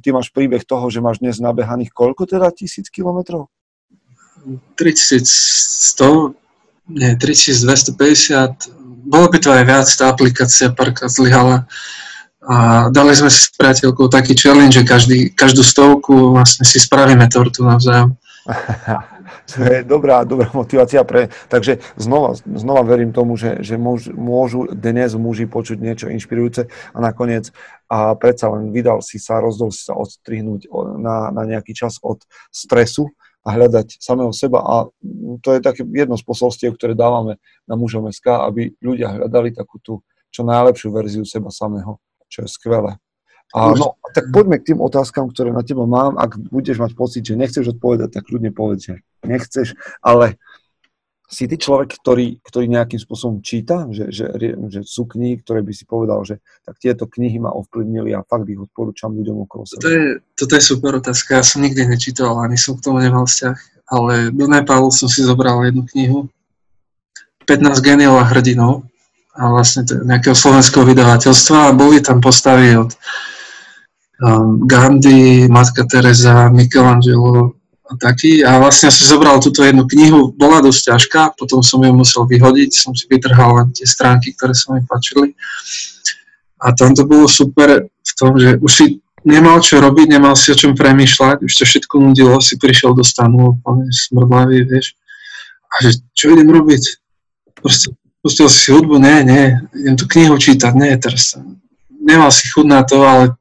[0.02, 3.46] ty máš príbeh toho, že máš dnes nabehaných koľko teda tisíc kilometrov?
[4.74, 6.34] 3100,
[6.98, 11.70] nie, 3250, bolo by to aj viac, tá aplikácia párkrát zlyhala.
[12.48, 17.28] A dali sme si s priateľkou taký challenge, že každý, každú stovku vlastne si spravíme
[17.28, 18.16] tortu navzájom.
[19.48, 21.32] to je dobrá, dobrá motivácia pre...
[21.48, 26.98] Takže znova, znova verím tomu, že, že môž, môžu dnes muži počuť niečo inšpirujúce a
[27.00, 27.48] nakoniec
[27.88, 30.68] a predsa len vydal si sa, rozdol si sa odstrihnúť
[31.00, 32.20] na, na nejaký čas od
[32.52, 33.08] stresu
[33.40, 34.60] a hľadať samého seba.
[34.60, 34.74] A
[35.40, 39.80] to je také jedno z posolstiev, ktoré dávame na mužom SK, aby ľudia hľadali takú
[39.80, 41.96] tú čo najlepšiu verziu seba samého,
[42.28, 43.00] čo je skvelé.
[43.56, 46.20] A no, tak poďme k tým otázkam, ktoré na teba mám.
[46.20, 48.94] Ak budeš mať pocit, že nechceš odpovedať, tak ľudne povedz, že
[49.24, 49.72] nechceš,
[50.04, 50.36] ale
[51.28, 54.32] si ty človek, ktorý, ktorý nejakým spôsobom číta, že, že,
[54.72, 58.48] že sú knihy, ktoré by si povedal, že tak tieto knihy ma ovplyvnili a fakt
[58.48, 59.84] ich odporúčam ľuďom okolo seba.
[59.84, 63.28] Toto je, toto je super otázka, ja som nikdy nečítal, ani som k tomu nemal
[63.28, 63.56] vzťah,
[63.92, 66.18] ale do Nepalu som si zobral jednu knihu
[67.44, 68.88] 15 geniov a hrdinov
[69.36, 72.96] a vlastne to nejakého slovenského vydavateľstva a boli tam postavy od
[74.22, 77.58] um, Gandhi, Matka Teresa, Michelangelo,
[77.88, 81.92] a taký a vlastne som zobral túto jednu knihu, bola dosť ťažká, potom som ju
[81.96, 85.32] musel vyhodiť, som si vytrhal len tie stránky, ktoré sa mi páčili.
[86.60, 88.84] A tam to bolo super v tom, že už si
[89.24, 93.00] nemal čo robiť, nemal si o čom premýšľať, už to všetko nudilo, si prišiel do
[93.00, 94.92] stanu úplne smrdlavý, vieš.
[95.72, 96.82] A že čo idem robiť?
[97.56, 101.40] Proste pustil si hudbu, nie, nie, idem tú knihu čítať, nie, teraz
[101.88, 103.38] nemal si chud na to, ale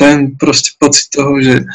[0.00, 1.68] ten proste pocit toho, že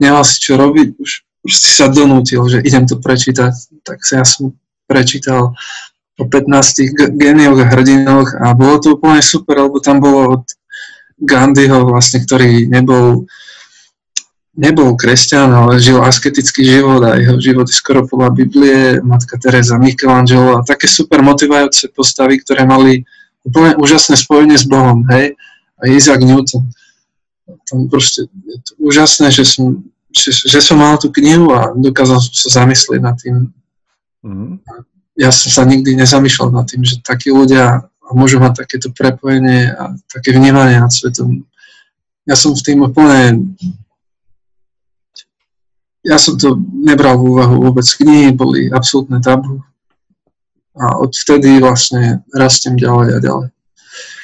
[0.00, 1.10] nemal si čo robiť, už
[1.44, 3.52] proste sa donútil, že idem to prečítať,
[3.84, 4.56] tak sa ja som
[4.88, 5.52] prečítal
[6.16, 10.44] o 15 genioch a hrdinoch a bolo to úplne super, lebo tam bolo od
[11.20, 13.28] Gandhiho vlastne, ktorý nebol
[14.56, 19.76] nebol kresťan, ale žil asketický život a jeho život je skoro podľa Biblie, matka Teresa,
[19.76, 23.04] Michelangelo a také super motivujúce postavy, ktoré mali
[23.44, 25.36] úplne úžasné spojenie s Bohom, hej,
[25.76, 26.72] a Isaac Newton.
[27.46, 29.86] Tam proste je to úžasné, že som
[30.16, 33.52] že, že som mal tú knihu a dokázal som sa zamyslieť nad tým.
[34.24, 34.50] Mm-hmm.
[35.20, 39.92] Ja som sa nikdy nezamýšľal nad tým, že takí ľudia môžu mať takéto prepojenie a
[40.08, 41.44] také vnímanie nad svetom.
[42.24, 43.52] Ja som v tým úplne...
[46.06, 46.54] Ja som to
[46.86, 47.82] nebral v úvahu vôbec.
[47.82, 49.58] Knihy boli absolútne tabu.
[50.78, 53.48] A odvtedy vlastne rastiem ďalej a ďalej.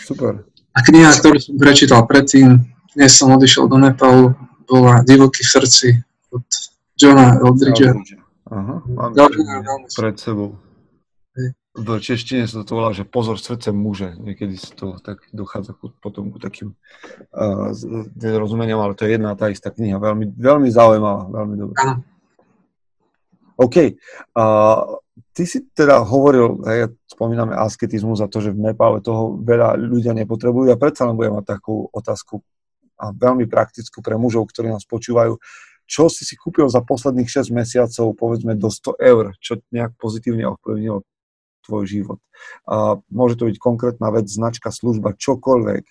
[0.06, 0.32] Super.
[0.72, 4.36] A kniha, ktorú som prečítal predtým, dnes som odišiel do Nepalu,
[4.68, 5.88] bola Divoký v srdci
[6.32, 6.44] od
[6.96, 7.96] Johna Eldridgea.
[8.52, 9.12] Aha, mám
[9.96, 10.60] pred sebou.
[11.72, 14.12] V češtine sa to volá, že pozor srdce muže.
[14.20, 15.72] Niekedy sa to tak dochádza
[16.04, 16.76] potom ku takým
[17.32, 17.72] uh,
[18.20, 19.96] nerozumeniam, ale to je jedna tá istá kniha.
[19.96, 21.76] Veľmi, veľmi zaujímavá, veľmi dobrá.
[21.80, 22.04] Áno.
[23.56, 23.96] OK.
[24.36, 25.00] Uh,
[25.32, 30.12] ty si teda hovoril, hej, spomíname asketizmus a to, že v Nepále toho veľa ľudia
[30.12, 30.68] nepotrebujú.
[30.68, 32.44] Ja predsa len budem mať takú otázku
[32.98, 35.38] a veľmi praktickú pre mužov, ktorí nás počúvajú.
[35.86, 40.48] Čo si si kúpil za posledných 6 mesiacov, povedzme do 100 eur, čo nejak pozitívne
[40.48, 41.04] ovplyvnilo
[41.66, 42.18] tvoj život.
[42.66, 45.84] A môže to byť konkrétna vec, značka, služba, čokoľvek.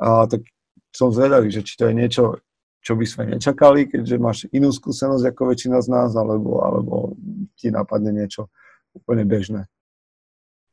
[0.00, 0.46] A tak
[0.92, 2.22] som zvedavý, že či to je niečo,
[2.84, 6.94] čo by sme nečakali, keďže máš inú skúsenosť ako väčšina z nás, alebo, alebo
[7.56, 8.52] ti napadne niečo
[8.92, 9.68] úplne bežné.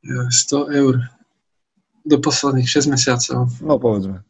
[0.04, 0.94] 100 eur
[2.04, 3.50] do posledných 6 mesiacov.
[3.60, 4.24] No povedzme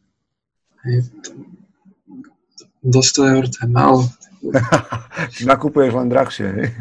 [2.83, 4.09] do 100 eur to je málo.
[5.49, 6.69] Nakupuješ len drahšie, hej?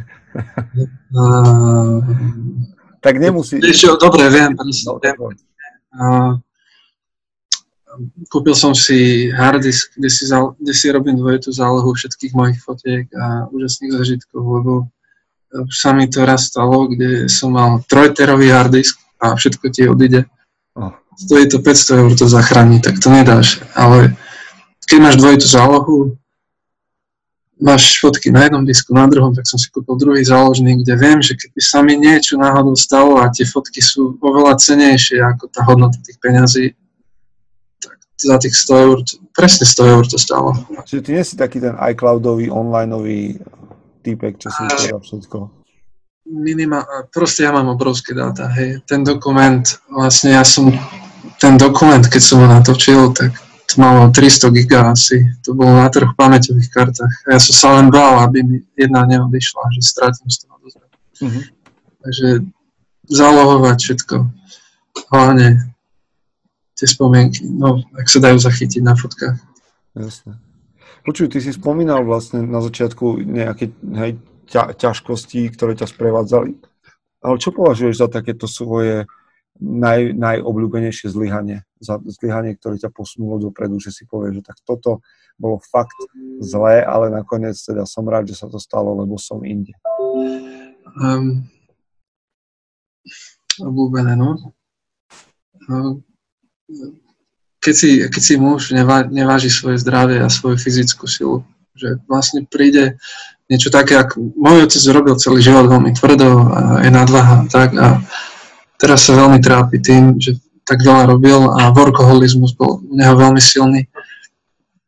[1.10, 1.98] Uh,
[3.02, 3.58] tak nemusí...
[3.58, 5.02] Čo, dobre, viem, presne, no.
[5.90, 6.38] Uh,
[8.30, 12.62] kúpil som si hard disk, kde si, zal, kde si robím dvojitú zálohu všetkých mojich
[12.62, 14.72] fotiek a úžasných zažitkov, lebo
[15.50, 19.90] už sa mi to raz stalo, kde som mal trojterový hard disk a všetko ti
[19.90, 20.30] odíde.
[20.78, 20.94] Oh.
[21.20, 23.60] Stojí to 500 eur to zachráni, tak to nedáš.
[23.76, 24.16] Ale
[24.88, 25.96] keď máš dvojitú zálohu,
[27.60, 31.20] máš fotky na jednom disku, na druhom, tak som si kúpil druhý záložný, kde viem,
[31.20, 35.60] že keby sa mi niečo náhodou stalo a tie fotky sú oveľa cenejšie ako tá
[35.68, 36.72] hodnota tých peňazí,
[37.84, 38.96] tak za tých 100 eur,
[39.36, 40.56] presne 100 eur to stalo.
[40.88, 43.44] Čiže ty nie si taký ten iCloudový, onlineový
[44.00, 45.38] typek, čo si teda všetko?
[46.30, 48.80] Minima, proste ja mám obrovské dáta, hej.
[48.88, 50.72] Ten dokument, vlastne ja som,
[51.40, 53.32] ten dokument, keď som ho natočil, tak
[53.64, 57.14] to malo 300 giga asi, to bolo na troch pamäťových kartách.
[57.24, 60.86] A ja som sa len bál, aby mi jedna neodišla, že stratím z toho dozor.
[61.24, 61.44] Mm-hmm.
[62.04, 62.28] Takže
[63.08, 64.16] zálohovať všetko.
[65.08, 65.70] Hlavne
[66.76, 69.38] tie spomienky, no, ak sa dajú zachytiť na fotkách.
[69.96, 70.36] Jasne.
[71.00, 74.20] Počuj, ty si spomínal vlastne na začiatku nejaké hej,
[74.52, 76.52] ťa, ťažkosti, ktoré ťa sprevádzali.
[77.20, 79.08] Ale čo považuješ za takéto svoje
[79.60, 81.62] naj, najobľúbenejšie zlyhanie,
[82.08, 85.04] zlyhanie, ktoré ťa posunulo dopredu, že si povieš, že tak toto
[85.36, 85.96] bolo fakt
[86.40, 89.76] zlé, ale nakoniec teda som rád, že sa to stalo, lebo som inde.
[91.00, 91.48] Um,
[93.60, 94.52] obľúbené, no.
[95.68, 96.00] no.
[97.60, 101.44] Keď si, keď si muž nevá, neváži svoje zdravie a svoju fyzickú silu,
[101.76, 102.96] že vlastne príde
[103.52, 108.00] niečo také, ako môj otec robil celý život veľmi tvrdo a je nadváha tak a
[108.80, 113.42] teraz sa veľmi trápi tým, že tak veľa robil a workoholizmus bol u neho veľmi
[113.42, 113.84] silný.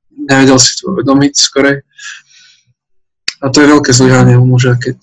[0.08, 1.84] Nevedel si to uvedomiť skorej.
[3.42, 4.96] A to je veľké zlyhanie u muža, keď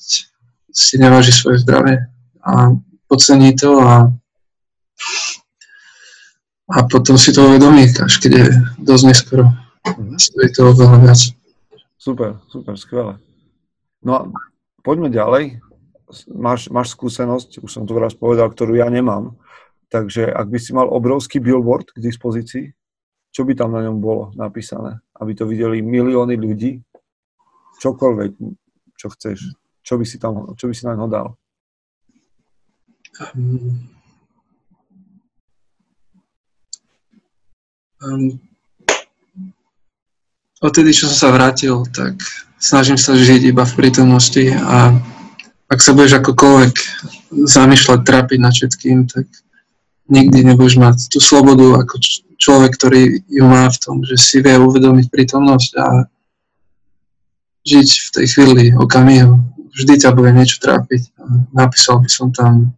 [0.72, 2.08] si neváži svoje zdravie
[2.40, 2.72] a
[3.12, 4.08] podcení to a,
[6.72, 8.46] a potom si to uvedomí, až keď je
[8.80, 9.46] dosť neskoro.
[9.84, 10.16] Mm-hmm.
[10.16, 11.20] Stojí to veľa viac.
[12.00, 13.20] Super, super, skvelé.
[14.00, 14.22] No a
[14.88, 15.60] poďme ďalej
[16.30, 19.38] máš, máš skúsenosť, už som to raz povedal, ktorú ja nemám.
[19.89, 22.66] Takže ak by si mal obrovský billboard k dispozícii,
[23.30, 25.01] čo by tam na ňom bolo napísané?
[25.18, 26.82] Aby to videli milióny ľudí,
[27.82, 28.32] čokoľvek,
[28.97, 29.53] čo chceš.
[29.86, 31.28] Čo by si tam, čo by si na ňo dal?
[33.20, 33.89] Um,
[38.05, 38.39] um,
[40.62, 42.22] odtedy, čo som sa vrátil, tak
[42.62, 44.93] snažím sa žiť iba v prítomnosti a
[45.70, 46.74] ak sa budeš akokoľvek
[47.46, 49.30] zamýšľať, trápiť nad všetkým, tak
[50.10, 51.96] nikdy nebudeš mať tú slobodu ako
[52.42, 55.88] človek, ktorý ju má v tom, že si vie uvedomiť prítomnosť a
[57.70, 59.38] žiť v tej chvíli okamihu.
[59.70, 61.14] Vždy ťa bude niečo trápiť.
[61.54, 62.74] Napísal by som tam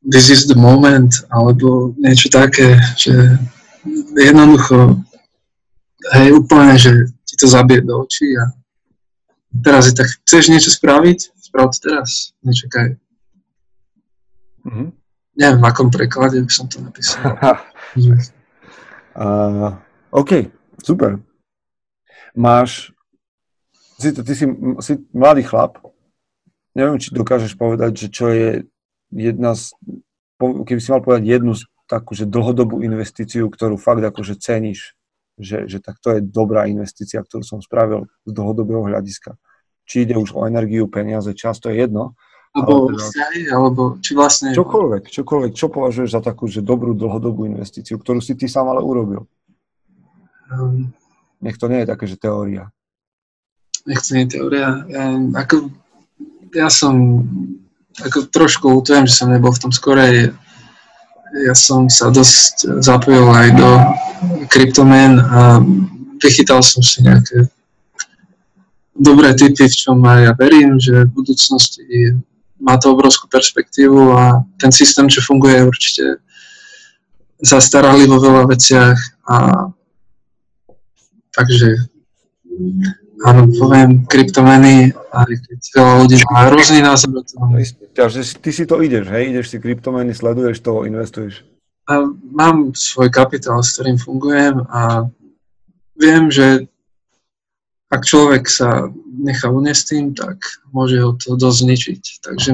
[0.00, 3.36] this is the moment, alebo niečo také, že
[4.16, 4.96] jednoducho,
[6.16, 8.48] hej, úplne, že ti to zabije do očí a
[9.58, 11.34] teraz je tak, chceš niečo spraviť?
[11.50, 12.94] Sprav to teraz, nečakaj.
[14.66, 14.88] Mm-hmm.
[15.40, 17.34] Neviem, v akom preklade by som to napísal.
[19.16, 19.74] uh,
[20.20, 20.50] OK,
[20.82, 21.18] super.
[22.36, 22.94] Máš,
[23.98, 24.46] si, ty si,
[24.80, 25.82] si mladý chlap,
[26.78, 28.48] neviem, či dokážeš povedať, že čo je
[29.10, 29.74] jedna z,
[30.38, 34.94] keby si mal povedať jednu z takú, že dlhodobú investíciu, ktorú fakt akože ceníš,
[35.40, 39.34] že, že tak to je dobrá investícia, ktorú som spravil z dlhodobého hľadiska.
[39.88, 42.14] Či ide už o energiu, peniaze, čas, to je jedno.
[42.54, 44.50] Alebo teda, vzťahy, alebo či vlastne...
[44.54, 48.82] Čokoľvek, čokoľvek, čo považuješ za takú, že dobrú dlhodobú investíciu, ktorú si ty sám ale
[48.82, 49.26] urobil?
[50.50, 50.94] Um,
[51.40, 52.68] Nech to nie je také, že teória.
[53.88, 54.84] Nech to nie je teória.
[54.92, 55.04] Ja,
[55.40, 55.72] ako,
[56.52, 57.24] ja som
[57.96, 60.36] ako trošku lutujem, že som nebol v tom skorej.
[61.30, 63.70] Ja som sa dosť zapojil aj do
[64.50, 65.62] kryptomien a
[66.18, 67.46] vychytal som si nejaké
[68.98, 72.18] dobré typy, v čom aj ja verím, že v budúcnosti
[72.60, 76.04] má to obrovskú perspektívu a ten systém, čo funguje, je určite
[77.40, 78.98] zastaralý vo veľa veciach
[79.32, 79.36] a
[81.32, 81.88] takže
[83.24, 87.24] áno, poviem kryptomeny, aj keď veľa ľudí má rôzny názor.
[87.94, 89.34] Takže ty si to ideš, hej?
[89.34, 91.42] Ideš si kryptomeny, sleduješ to, investuješ?
[91.90, 95.10] A mám svoj kapitál, s ktorým fungujem a
[95.98, 96.70] viem, že
[97.90, 98.86] ak človek sa
[99.18, 100.38] nechá uniesť tým, tak
[100.70, 102.02] môže ho to dosť zničiť.
[102.22, 102.48] Takže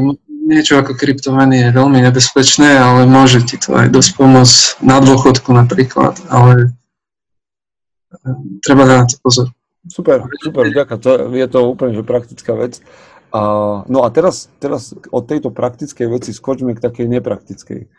[0.48, 5.52] niečo ako kryptomeny je veľmi nebezpečné, ale môže ti to aj dosť pomôcť na dôchodku
[5.52, 6.72] napríklad, ale
[8.64, 9.46] treba dať na to pozor.
[9.86, 11.30] Super, super, ďakujem.
[11.36, 12.80] Je to úplne že praktická vec.
[13.34, 13.40] A,
[13.90, 17.90] no a teraz, teraz od tejto praktickej veci skočme k takej nepraktickej.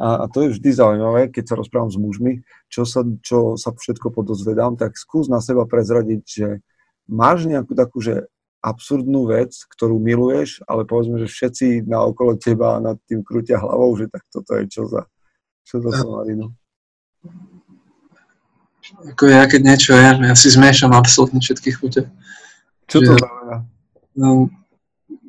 [0.00, 3.70] A, a to je vždy zaujímavé, keď sa rozprávam s mužmi, čo sa, čo sa
[3.70, 6.48] všetko podozvedám, tak skús na seba prezradiť, že
[7.06, 8.26] máš nejakú takú, že
[8.62, 13.90] absurdnú vec, ktorú miluješ, ale povedzme, že všetci na okolo teba nad tým krútia hlavou,
[13.98, 15.02] že tak toto je čo za,
[15.66, 16.54] čo za somarinu.
[19.14, 22.06] Ako ja, keď niečo jem, ja si zmiešam absolútne všetky chute.
[22.86, 23.66] Čo to znamená?
[24.14, 24.46] No,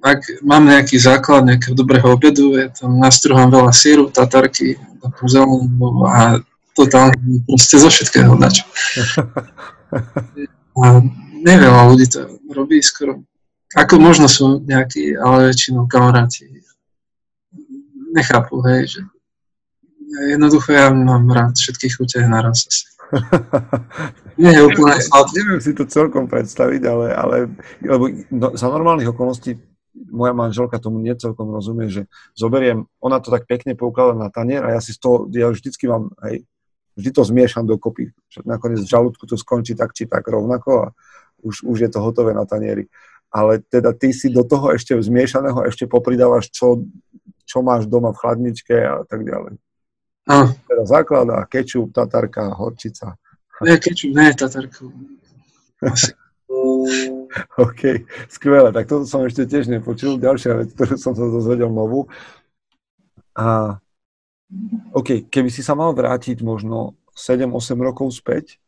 [0.04, 6.04] ak mám nejaký základ nejakého dobrého obedu, ja tam nastruhám veľa síru, tatarky, takú zelenú
[6.04, 6.43] a
[6.76, 7.16] totálne
[7.47, 8.68] proste zo všetkého dačo.
[10.74, 11.06] A
[11.45, 13.22] neveľa ľudí to robí skoro.
[13.78, 16.49] Ako možno sú nejakí, ale väčšinou kamaráti
[18.14, 19.01] nechápu, hej, že
[20.34, 22.86] jednoducho ja mám rád všetkých chute naraz asi.
[24.41, 24.97] Nie je úplne
[25.38, 27.36] Neviem si to celkom predstaviť, ale, ale
[27.86, 29.58] lebo no, za normálnych okolností
[30.14, 32.05] moja manželka tomu nie celkom rozumie, že
[32.38, 35.89] zoberiem, ona to tak pekne poukladá na tanier a ja si z toho, ja vždycky
[35.89, 36.45] mám, hej,
[36.93, 38.14] vždy to zmiešam dokopy.
[38.45, 40.88] Nakoniec v žalúdku to skončí tak či tak rovnako a
[41.41, 42.86] už, už je to hotové na tanieri.
[43.34, 46.86] Ale teda ty si do toho ešte zmiešaného ešte popridávaš, čo,
[47.49, 49.57] čo máš doma v chladničke a tak ďalej.
[50.30, 50.53] A.
[50.53, 53.18] Teda základ a kečup, tatarka, horčica.
[53.66, 54.86] Nie, kečup, nie, tatarka.
[57.64, 58.70] OK, skvelé.
[58.70, 60.22] Tak toto som ešte tiež nepočul.
[60.22, 62.08] Ďalšia vec, ktorú som sa dozvedel novú.
[63.34, 63.78] A
[64.94, 68.62] OK, keby si sa mal vrátiť možno 7-8 rokov späť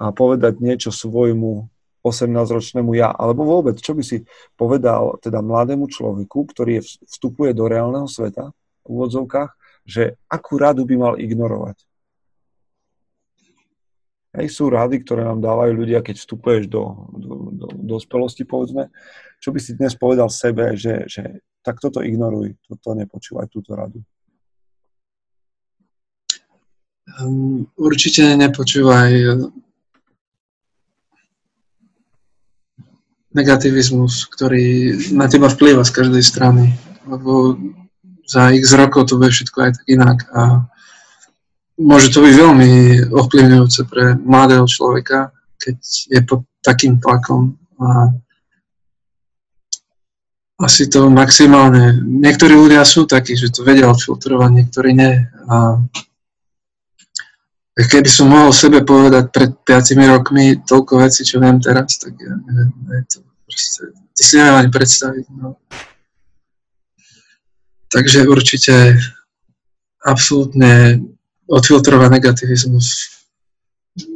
[0.00, 1.68] a povedať niečo svojmu
[2.04, 4.28] 18-ročnému ja, alebo vôbec, čo by si
[4.60, 8.52] povedal teda mladému človeku, ktorý je, vstupuje do reálneho sveta
[8.84, 9.50] v úvodzovkách,
[9.88, 11.80] že akú radu by mal ignorovať?
[14.34, 18.90] Hej, sú rady, ktoré nám dávajú ľudia, keď vstupuješ do, do, do dospelosti, povedzme.
[19.38, 24.02] Čo by si dnes povedal sebe, že, že tak toto ignoruj, toto nepočúvaj, túto radu?
[27.22, 29.38] Um, určite nepočúvaj
[33.34, 36.74] negativizmus, ktorý na teba vplýva z každej strany.
[37.06, 37.54] Lebo
[38.26, 40.42] za x rokov to bude všetko aj tak inak a
[41.78, 42.70] môže to byť veľmi
[43.10, 45.76] ovplyvňujúce pre mladého človeka, keď
[46.10, 48.14] je pod takým tlakom a
[50.62, 51.98] asi to maximálne.
[51.98, 55.26] Niektorí ľudia sú takí, že to vedia odfiltrovať, niektorí nie.
[55.50, 55.82] A
[57.74, 62.38] keby som mohol sebe povedať pred 5 rokmi toľko vecí, čo viem teraz, tak ja
[62.38, 63.18] neviem, je to
[63.50, 63.82] proste,
[64.14, 65.26] to si neviem ani predstaviť.
[65.34, 65.58] No.
[67.90, 68.94] Takže určite
[70.06, 71.02] absolútne
[71.48, 72.86] odfiltrovať negativizmus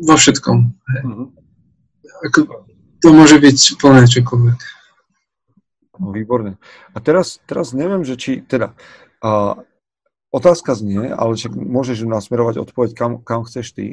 [0.05, 0.57] vo všetkom.
[0.64, 1.26] Mm-hmm.
[2.29, 2.39] Ako,
[2.99, 4.59] to môže byť úplne čokoľvek.
[5.99, 6.59] No, výborne.
[6.95, 8.74] A teraz, teraz neviem, že či, teda,
[9.22, 9.59] uh,
[10.29, 13.87] Otázka znie, ale však môžeš nasmerovať odpoveď, kam, kam chceš ty,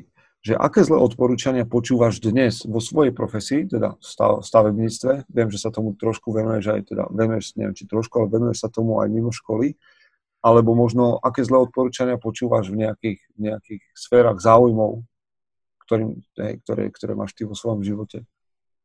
[0.44, 5.72] že aké zlé odporúčania počúvaš dnes vo svojej profesii, teda v stavebníctve, viem, že sa
[5.72, 9.32] tomu trošku venuješ aj, teda venuješ, neviem či trošku, ale venuješ sa tomu aj mimo
[9.32, 9.80] školy,
[10.46, 15.02] alebo možno aké zlé odporúčania počúvaš v nejakých, nejakých sférach záujmov,
[15.90, 16.22] ktorým,
[16.62, 18.22] ktoré, ktoré máš ty vo svojom živote?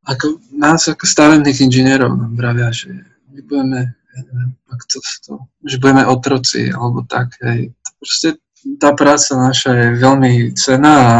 [0.09, 4.51] Ako nás ako stavebných inžinierov nám vravia, že my budeme ja neviem,
[4.91, 5.33] to, to,
[5.63, 7.31] že budeme otroci, alebo tak.
[7.39, 7.71] Hej.
[7.95, 8.43] Proste
[8.75, 11.17] tá práca naša je veľmi cená a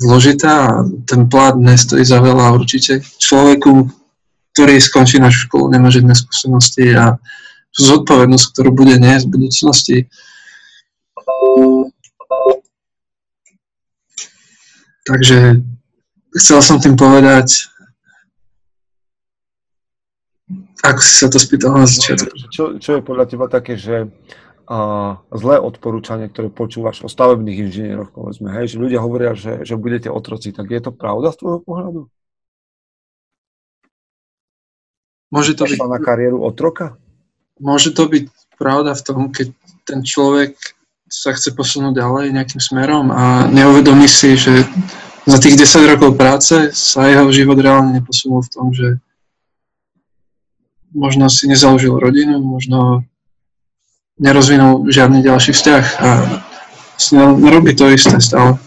[0.00, 3.04] zložitá a ten plát nestojí za veľa určite.
[3.04, 3.92] Človeku,
[4.56, 7.20] ktorý skončí našu školu, nemá žiadne skúsenosti a
[7.74, 9.98] tú zodpovednosť, ktorú bude niesť v budúcnosti.
[15.06, 15.38] Takže
[16.38, 17.70] chcel som tým povedať,
[20.80, 22.32] Ako si sa to spýtal na začiatku?
[22.48, 28.10] Čo, čo je podľa teba také, že uh, zlé odporúčanie, ktoré počúvaš o stavebných inžinieroch,
[28.16, 31.60] povedzme, hej, že ľudia hovoria, že, že budete otroci, tak je to pravda z tvojho
[31.60, 32.00] pohľadu?
[35.30, 35.78] Môže to byť...
[35.84, 36.96] na kariéru otroka?
[37.60, 38.24] Môže to byť
[38.56, 39.52] pravda v tom, keď
[39.84, 40.56] ten človek
[41.10, 44.64] sa chce posunúť ďalej nejakým smerom a neuvedomí si, že
[45.26, 48.96] za tých 10 rokov práce sa jeho život reálne neposunul v tom, že
[50.94, 53.04] možno si nezaložil rodinu, možno
[54.16, 56.10] nerozvinul žiadny ďalší vzťah a
[56.94, 58.60] vlastne robí to isté stále.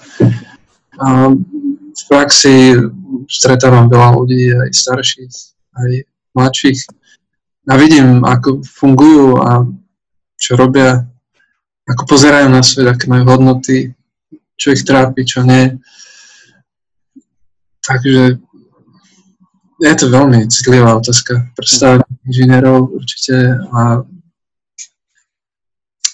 [0.99, 1.31] A
[1.93, 2.75] v praxi
[3.29, 5.33] stretávam veľa ľudí, aj starších,
[5.77, 5.89] aj
[6.33, 6.79] mladších
[7.64, 9.64] a vidím, ako fungujú a
[10.36, 11.07] čo robia,
[11.88, 13.95] ako pozerajú na svet, aké majú hodnoty,
[14.59, 15.80] čo ich trápi, čo nie.
[17.84, 18.39] takže
[19.84, 21.68] je to veľmi citlivá otázka pre
[22.24, 24.07] inžinierov určite a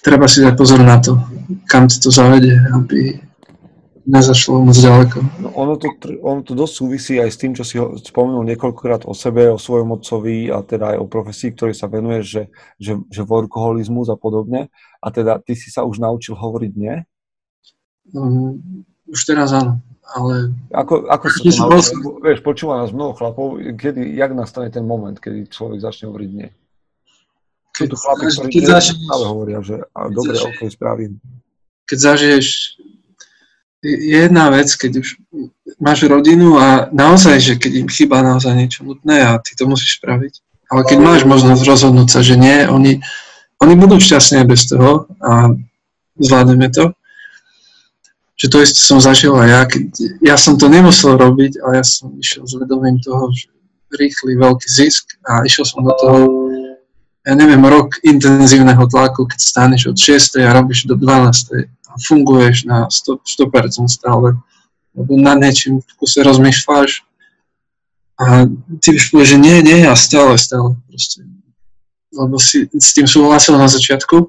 [0.01, 1.21] treba si dať pozor na to,
[1.69, 3.28] kam to zavede, aby
[4.09, 5.17] nezašlo moc ďaleko.
[5.37, 5.93] No, ono, to,
[6.25, 9.61] ono to dosť súvisí aj s tým, čo si ho spomenul niekoľkokrát o sebe, o
[9.61, 12.43] svojom otcovi a teda aj o profesii, ktorej sa venuje, že,
[12.81, 14.73] že, že workoholizmus a podobne.
[14.99, 16.95] A teda ty si sa už naučil hovoriť nie?
[18.17, 19.77] Um, už teraz áno,
[20.09, 20.57] ale...
[20.73, 21.97] Ako, ako sa to naučil?
[22.25, 26.49] Vieš, počúva nás mnoho chlapov, kedy, jak nastane ten moment, kedy človek začne hovoriť nie?
[27.77, 31.21] Sú tu chlapi, ktorí keď zažiješ, hovoria, že dobre, ok, spravím.
[31.87, 32.47] Keď zažiješ
[33.83, 35.07] jedna vec, keď už
[35.79, 40.03] máš rodinu a naozaj, že keď im chýba naozaj niečo nutné a ty to musíš
[40.03, 40.33] spraviť.
[40.69, 43.01] Ale keď máš možnosť rozhodnúť sa, že nie, oni,
[43.63, 45.55] oni budú šťastní bez toho a
[46.19, 46.93] zvládneme to.
[48.39, 49.61] Že to isté som zažil aj ja.
[49.65, 49.85] Keď,
[50.23, 53.49] ja som to nemusel robiť, ale ja som išiel s vedomím toho, že
[53.97, 56.17] rýchly veľký zisk a išiel som do toho
[57.27, 60.39] ja neviem, rok intenzívneho tlaku, keď staneš od 6.
[60.39, 61.67] a robíš do 12.
[61.97, 64.37] funguješ na 100%, 100% stále,
[64.93, 67.01] lebo na niečím kuse rozmýšľaš
[68.19, 68.45] a
[68.83, 71.23] ty už povieš, že nie, nie a stále, stále proste.
[72.11, 74.27] Lebo si s tým súhlasil na začiatku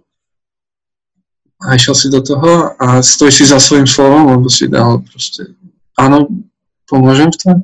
[1.61, 5.53] a išiel si do toho a stojíš si za svojim slovom, lebo si dal proste,
[5.99, 6.31] áno,
[6.87, 7.57] pomôžem v tom.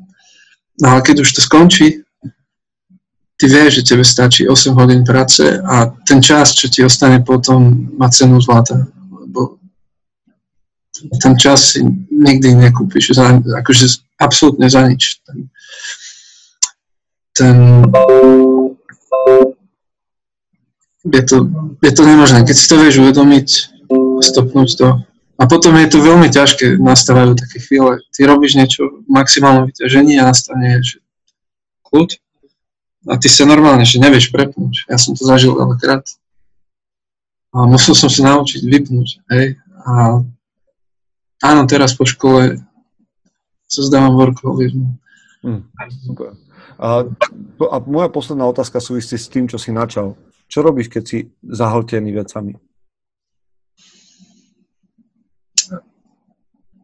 [0.82, 2.04] No ale keď už to skončí,
[3.36, 7.92] ty vieš, že tebe stačí 8 hodín práce a ten čas, čo ti ostane potom,
[7.96, 8.88] má cenu zlata.
[11.20, 13.86] Ten čas si nikdy nekúpiš za, akože
[14.16, 15.20] absolútne za nič.
[15.26, 15.38] Ten,
[17.36, 17.56] ten
[21.06, 21.36] je to,
[21.82, 22.42] je to nemožné.
[22.42, 23.48] Keď si to vieš uvedomiť,
[24.22, 24.88] stopnúť to.
[25.36, 28.00] A potom je to veľmi ťažké, nastávajú také chvíle.
[28.16, 31.04] Ty robíš niečo v maximálnom vyťažení a nastane že
[31.84, 32.16] kľud
[33.06, 34.88] a ty sa normálne, že nevieš prepnúť.
[34.90, 36.02] Ja som to zažil veľakrát.
[37.54, 39.08] A musel som sa naučiť vypnúť.
[39.30, 39.60] Hej.
[39.86, 40.24] A
[41.42, 42.60] áno, teraz po škole
[43.66, 44.94] sa zdávam workoholizmu.
[45.42, 45.66] Hmm,
[46.06, 46.38] super.
[46.76, 47.08] A,
[47.72, 50.14] a moja posledná otázka súvisí s tým, čo si načal.
[50.46, 52.54] Čo robíš, keď si zahltený vecami?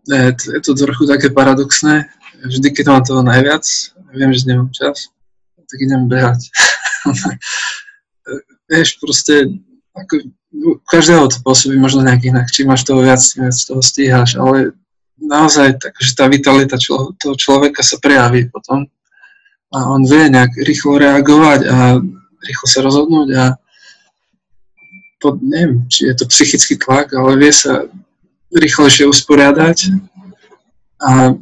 [0.03, 2.11] Je, je to trochu také paradoxné.
[2.43, 3.63] Vždy, keď mám toho najviac,
[4.11, 5.15] viem, že nemám čas,
[5.55, 6.51] tak idem behať.
[8.71, 9.63] Vieš, proste,
[9.95, 10.27] ako,
[10.87, 12.47] každého to pôsobí možno nejak inak.
[12.53, 14.77] Čím máš toho viac, viac toho stíhaš, ale
[15.17, 18.85] naozaj tak, že tá vitalita člo, toho človeka sa prejaví potom
[19.73, 21.77] a on vie nejak rýchlo reagovať a
[22.43, 23.45] rýchlo sa rozhodnúť a
[25.23, 27.87] pod, neviem, či je to psychický tlak, ale vie sa
[28.53, 29.95] rýchlejšie usporiadať
[31.01, 31.39] a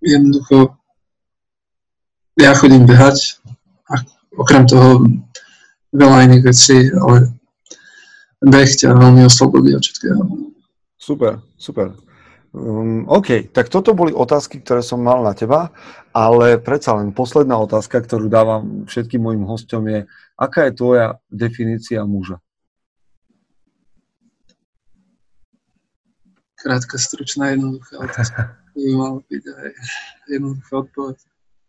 [0.00, 0.74] jednoducho
[2.40, 3.38] ja chodím behať
[3.92, 4.00] a
[4.34, 5.04] okrem toho
[5.92, 7.35] veľa iných vecí, ale
[8.44, 10.20] beh ťa veľmi oslobodí od všetkého.
[10.96, 11.94] Super, super.
[12.56, 15.76] Um, OK, tak toto boli otázky, ktoré som mal na teba,
[16.16, 20.08] ale predsa len posledná otázka, ktorú dávam všetkým mojim hostom je,
[20.40, 22.40] aká je tvoja definícia muža?
[26.56, 28.40] Krátka, stručná, jednoduchá otázka.
[28.76, 29.68] By mal byť aj
[30.32, 31.16] jednoduchá odpoveď.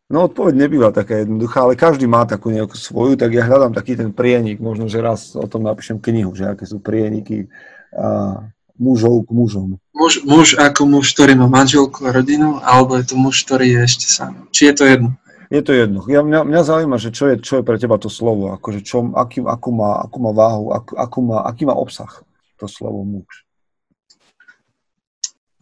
[0.08, 4.00] No odpoveď nebýva taká jednoduchá, ale každý má takú nejakú svoju, tak ja hľadám taký
[4.00, 7.52] ten prienik, možno, že raz o tom napíšem knihu, že aké sú prieniky
[7.92, 8.40] a
[8.80, 9.70] mužov k mužom.
[9.92, 13.80] Muž, muž ako muž, ktorý má manželku a rodinu, alebo je to muž, ktorý je
[13.84, 14.48] ešte sám.
[14.56, 15.10] Či je to jedno?
[15.52, 16.00] Je to jedno.
[16.08, 19.12] Ja, mňa, mňa zaujíma, že čo je, čo je pre teba to slovo, akože čo,
[19.12, 22.24] aký, akú, má, akú má váhu, akú, akú má, aký má obsah
[22.56, 23.48] to slovo muž.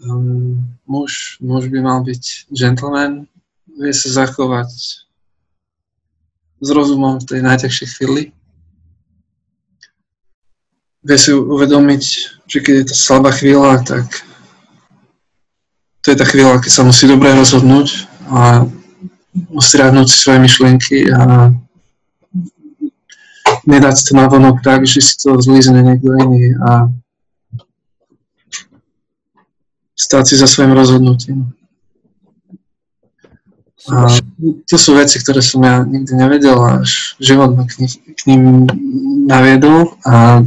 [0.06, 3.26] Um, muž, muž by mal byť gentleman,
[3.76, 4.72] vie sa zachovať
[6.62, 8.24] s rozumom v tej najťažšej chvíli.
[11.06, 12.04] Vie si uvedomiť,
[12.50, 14.08] že keď je to slabá chvíľa, tak
[16.02, 18.66] to je tá chvíľa, keď sa musí dobre rozhodnúť a
[19.52, 21.52] musí rádnuť si svoje myšlienky a
[23.66, 26.90] nedať to na vonok tak, že si to zlízne niekto iný a
[29.98, 31.54] stáť si za svojim rozhodnutím.
[33.86, 34.10] A
[34.66, 38.66] to sú veci, ktoré som ja nikdy nevedel a až život ma k, k ním
[39.30, 40.42] naviedol a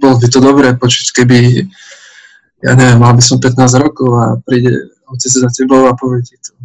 [0.00, 1.68] bolo by to dobré počuť, keby,
[2.64, 6.40] ja neviem, mal by som 15 rokov a príde otec za tebou a povie ti
[6.40, 6.56] to.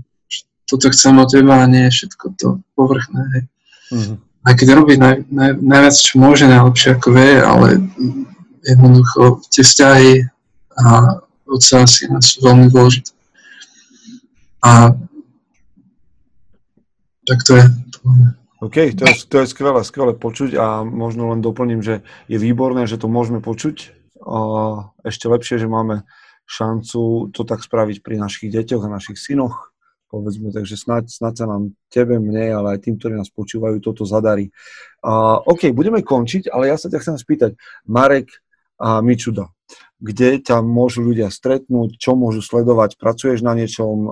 [0.65, 2.47] Toto chcem od teba a nie je všetko to
[2.79, 3.21] povrchné.
[3.35, 3.43] Hej.
[3.91, 4.17] Mm-hmm.
[4.45, 7.67] Aj keď robí naj, naj, najviac, čo môže, najlepšie ako vie, ale
[8.63, 10.11] jednoducho tie vzťahy
[10.79, 10.85] a
[11.45, 13.11] otca a syna sú veľmi dôležité.
[14.65, 14.97] A
[17.25, 17.65] Tak to je.
[18.61, 22.87] OK, to je, to je skvelé, skvelé počuť a možno len doplním, že je výborné,
[22.87, 23.91] že to môžeme počuť.
[25.03, 26.07] Ešte lepšie, že máme
[26.45, 29.73] šancu to tak spraviť pri našich deťoch a našich synoch,
[30.13, 34.05] povedzme, takže snáď, snáď sa nám tebe, mne, ale aj tým, ktorí nás počúvajú, toto
[34.05, 34.53] zadarí.
[35.01, 37.51] Uh, OK, budeme končiť, ale ja sa ťa chcem spýtať,
[37.89, 38.44] Marek
[38.79, 39.49] a Mičuda,
[39.99, 44.05] kde ťa môžu ľudia stretnúť, čo môžu sledovať, pracuješ na niečom,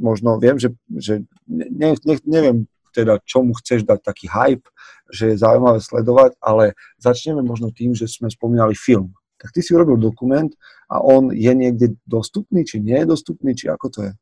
[0.00, 4.68] možno viem, že, že ne, ne, neviem teda, čomu chceš dať taký hype,
[5.08, 9.16] že je zaujímavé sledovať, ale začneme možno tým, že sme spomínali film.
[9.40, 10.52] Tak ty si urobil dokument
[10.86, 14.12] a on je niekde dostupný, či nie je dostupný, či ako to je?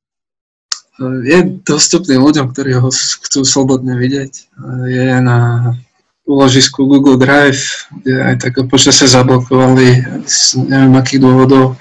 [1.24, 4.32] Je dostupný ľuďom, ktorí ho chcú slobodne vidieť.
[4.88, 5.72] Je na
[6.30, 11.74] úložisku Google Drive, kde aj tak počasie zablokovali z neviem akých dôvodov,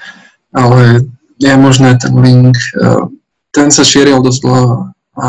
[0.50, 1.06] ale
[1.38, 3.08] je možné ten link, e,
[3.54, 5.28] ten sa šíril dosť dlho a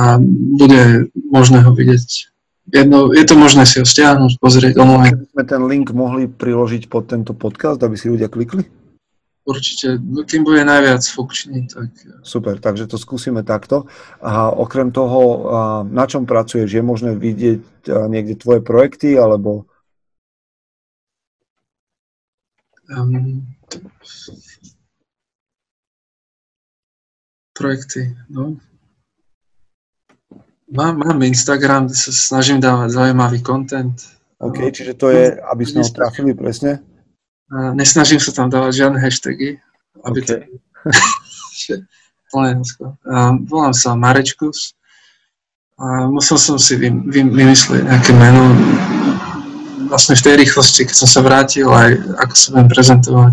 [0.56, 2.32] bude možné ho vidieť.
[2.70, 5.18] Jedno, je to možné si ho stiahnuť, pozrieť online.
[5.18, 8.79] Keby sme ten link mohli priložiť pod tento podcast, aby si ľudia klikli?
[9.46, 11.66] Určite, no, kým bude najviac funkčný.
[11.66, 11.88] Tak...
[12.22, 13.88] Super, takže to skúsime takto.
[14.20, 15.20] A okrem toho,
[15.88, 16.70] na čom pracuješ?
[16.70, 19.66] Je možné vidieť niekde tvoje projekty, alebo...
[22.90, 23.46] Um,
[27.54, 28.58] projekty, no.
[30.70, 33.94] Mám, mám Instagram, kde sa snažím dávať zaujímavý content.
[34.38, 36.82] OK, čiže to je, aby sme ho trafili presne?
[37.50, 39.58] Nesnažím sa tam dávať žiadne hashtagy,
[40.06, 40.46] aby okay.
[40.46, 41.78] to...
[43.50, 44.78] volám sa Marečkus
[45.80, 48.54] a musel som si vy, vy, vymyslieť nejaké meno
[49.90, 53.32] vlastne v tej rýchlosti, keď som sa vrátil aj ako sa budem prezentovať.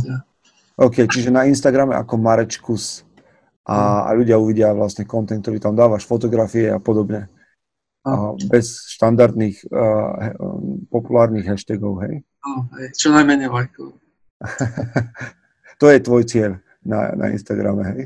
[0.77, 3.05] OK, čiže na Instagrame ako Marečkus
[3.67, 7.29] a, a ľudia uvidia vlastne kontent, ktorý tam dávaš, fotografie a podobne.
[8.07, 10.31] A bez štandardných uh,
[10.87, 12.23] populárnych hashtagov, hej?
[12.79, 13.99] Hej, čo najmenej lajkov.
[15.81, 16.51] To je tvoj cieľ
[16.85, 18.01] na, na Instagrame, hej?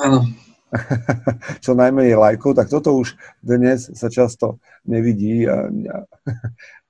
[0.00, 0.26] Áno.
[1.64, 5.46] Čo najmenej lajkov, tak toto už dnes sa často nevidí.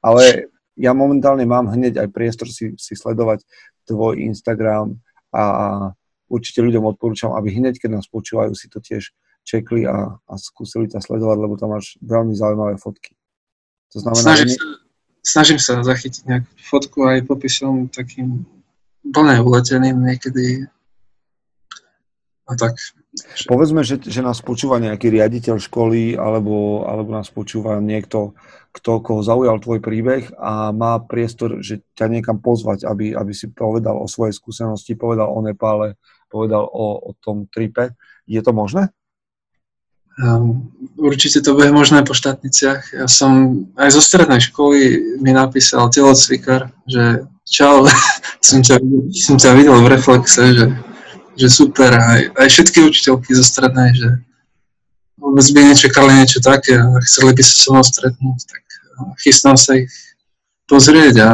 [0.01, 3.45] Ale ja momentálne mám hneď aj priestor si, si sledovať
[3.85, 4.99] tvoj Instagram
[5.35, 5.45] a
[6.33, 9.13] určite ľuďom odporúčam, aby hneď, keď nás počúvajú, si to tiež
[9.45, 13.13] čekli a, a skúsili ťa sledovať, lebo tam máš veľmi zaujímavé fotky.
[13.93, 14.63] To znamená, snažím, sa,
[15.21, 18.49] snažím sa zachytiť nejakú fotku aj popisom takým
[19.05, 20.65] plne uleteným niekedy.
[22.45, 22.77] A tak.
[23.47, 28.35] Povedzme, že, že nás počúva nejaký riaditeľ školy alebo, alebo nás počúva niekto,
[28.75, 33.55] kto, koho zaujal tvoj príbeh a má priestor, že ťa niekam pozvať, aby, aby si
[33.55, 35.95] povedal o svojej skúsenosti, povedal o Nepále,
[36.27, 37.95] povedal o, o tom tripe.
[38.27, 38.91] Je to možné?
[40.15, 42.99] Um, určite to bude možné po štátniciach.
[42.99, 44.79] Ja som aj zo strednej školy
[45.19, 47.85] mi napísal telocvikar, že čau,
[48.49, 48.81] som ťa,
[49.13, 50.67] som ťa videl v reflexe, že,
[51.37, 54.09] že super, aj, aj všetky učiteľky zo strednej, že
[55.21, 58.63] vôbec by nečakali niečo také a chceli by sa so mnou stretnúť, tak
[59.25, 59.91] chystám sa ich
[60.69, 61.31] pozrieť a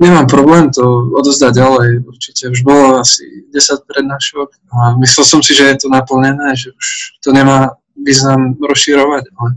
[0.00, 0.84] nemám problém to
[1.16, 1.88] odozdať ďalej.
[2.04, 6.72] Určite už bolo asi 10 prednášok a myslel som si, že je to naplnené, že
[6.72, 6.86] už
[7.24, 9.50] to nemá význam rozširovať, ale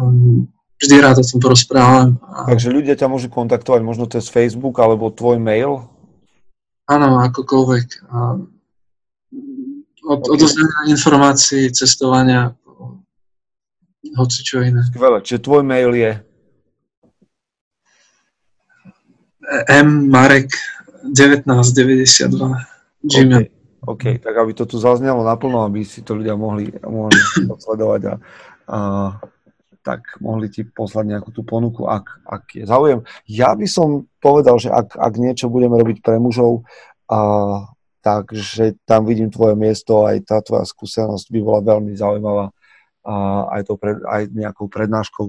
[0.00, 0.44] um,
[0.84, 2.08] vždy rád o tom porozprávam.
[2.20, 5.88] Takže ľudia ťa môžu kontaktovať možno cez Facebook alebo tvoj mail?
[6.84, 7.86] Áno, akokoľvek.
[10.04, 10.32] Od, okay.
[10.36, 12.52] odozdania informácií, cestovania,
[14.12, 14.84] hoci čo iné.
[14.92, 15.24] Skvelé.
[15.24, 16.12] Čiže tvoj mail je?
[19.72, 20.12] M.
[20.12, 20.52] Marek
[21.16, 22.28] 1992
[23.04, 23.48] Gmail.
[23.84, 27.20] OK, tak aby to tu zaznelo naplno, aby si to ľudia mohli, mohli
[27.60, 28.14] sledovať a,
[28.64, 28.78] a
[29.84, 33.04] tak mohli ti poslať nejakú tú ponuku, ak, ak je záujem.
[33.28, 36.64] Ja by som povedal, že ak, ak niečo budeme robiť pre mužov,
[37.12, 37.68] a,
[38.00, 42.48] takže tam vidím tvoje miesto, aj tá tvoja skúsenosť by bola veľmi zaujímavá
[43.04, 43.14] a
[43.60, 45.28] aj, to pred, aj nejakou prednáškou.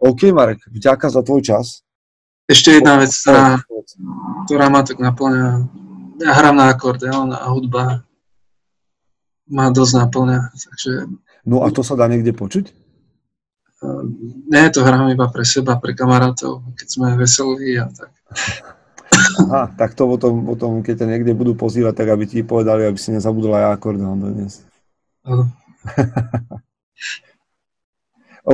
[0.00, 1.84] OK, Marek, vďaka za tvoj čas.
[2.48, 3.60] Ešte jedna vec, ktorá,
[4.48, 5.68] ktorá ma tak naplňa.
[6.24, 8.08] Ja hrám na akordeón a hudba
[9.44, 10.40] ma dosť naplňa.
[10.56, 10.92] Takže...
[11.44, 12.79] No a to sa dá niekde počuť?
[14.50, 18.12] Nie, to hrám iba pre seba, pre kamarátov, keď sme veselí a tak.
[19.40, 22.98] Aha, tak to potom, potom, keď ťa niekde budú pozývať, tak aby ti povedali, aby
[23.00, 24.60] si nezabudol aj akordeón dnes.
[25.24, 25.48] Áno.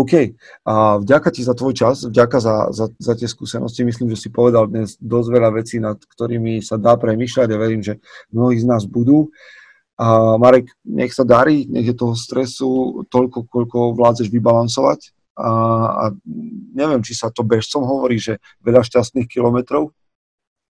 [0.00, 0.38] OK.
[0.66, 3.86] A vďaka ti za tvoj čas, vďaka za, za, za tie skúsenosti.
[3.86, 7.82] Myslím, že si povedal dnes dosť veľa vecí, nad ktorými sa dá premýšľať a verím,
[7.82, 7.98] že
[8.30, 9.30] mnohí z nás budú.
[9.96, 15.15] A Marek, nech sa darí, nech je toho stresu toľko, koľko vládzeš vybalansovať.
[15.36, 15.50] A,
[15.86, 16.04] a
[16.72, 19.92] neviem, či sa to bežcom hovorí, že veľa šťastných kilometrov,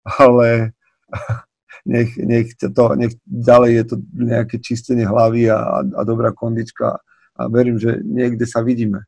[0.01, 0.73] ale
[1.93, 6.97] nech, nech, to, nech ďalej je to nejaké čistenie hlavy a, a dobrá kondička
[7.35, 9.05] a verím, že niekde sa vidíme.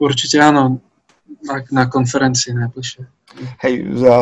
[0.00, 0.80] Určite áno,
[1.44, 3.02] na, na konferencii najbližšie.
[3.60, 3.74] Hej,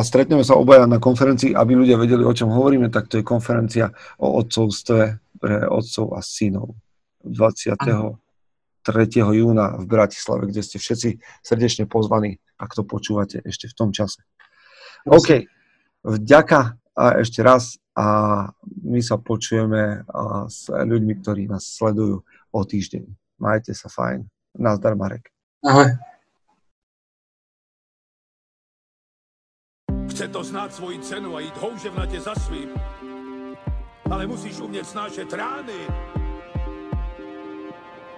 [0.03, 3.95] stretneme sa obaja na konferencii, aby ľudia vedeli, o čom hovoríme, tak to je konferencia
[4.19, 4.99] o otcovstve
[5.39, 6.75] pre otcov a synov
[8.87, 9.35] 23.
[9.35, 14.23] júna v Bratislave, kde ste všetci srdečne pozvaní, ak to počúvate ešte v tom čase.
[15.07, 15.47] OK,
[16.07, 18.47] vďaka a ešte raz a
[18.83, 20.07] my sa počujeme
[20.47, 22.23] s ľuďmi, ktorí nás sledujú
[22.55, 23.05] o týždeň.
[23.43, 24.25] Majte sa fajn.
[24.57, 25.29] Nazdar Marek.
[25.67, 25.93] Ahoj.
[30.09, 32.69] Chce to znát svoji cenu a jít houževnatě za svým.
[34.11, 35.81] Ale musíš umět snášet rány.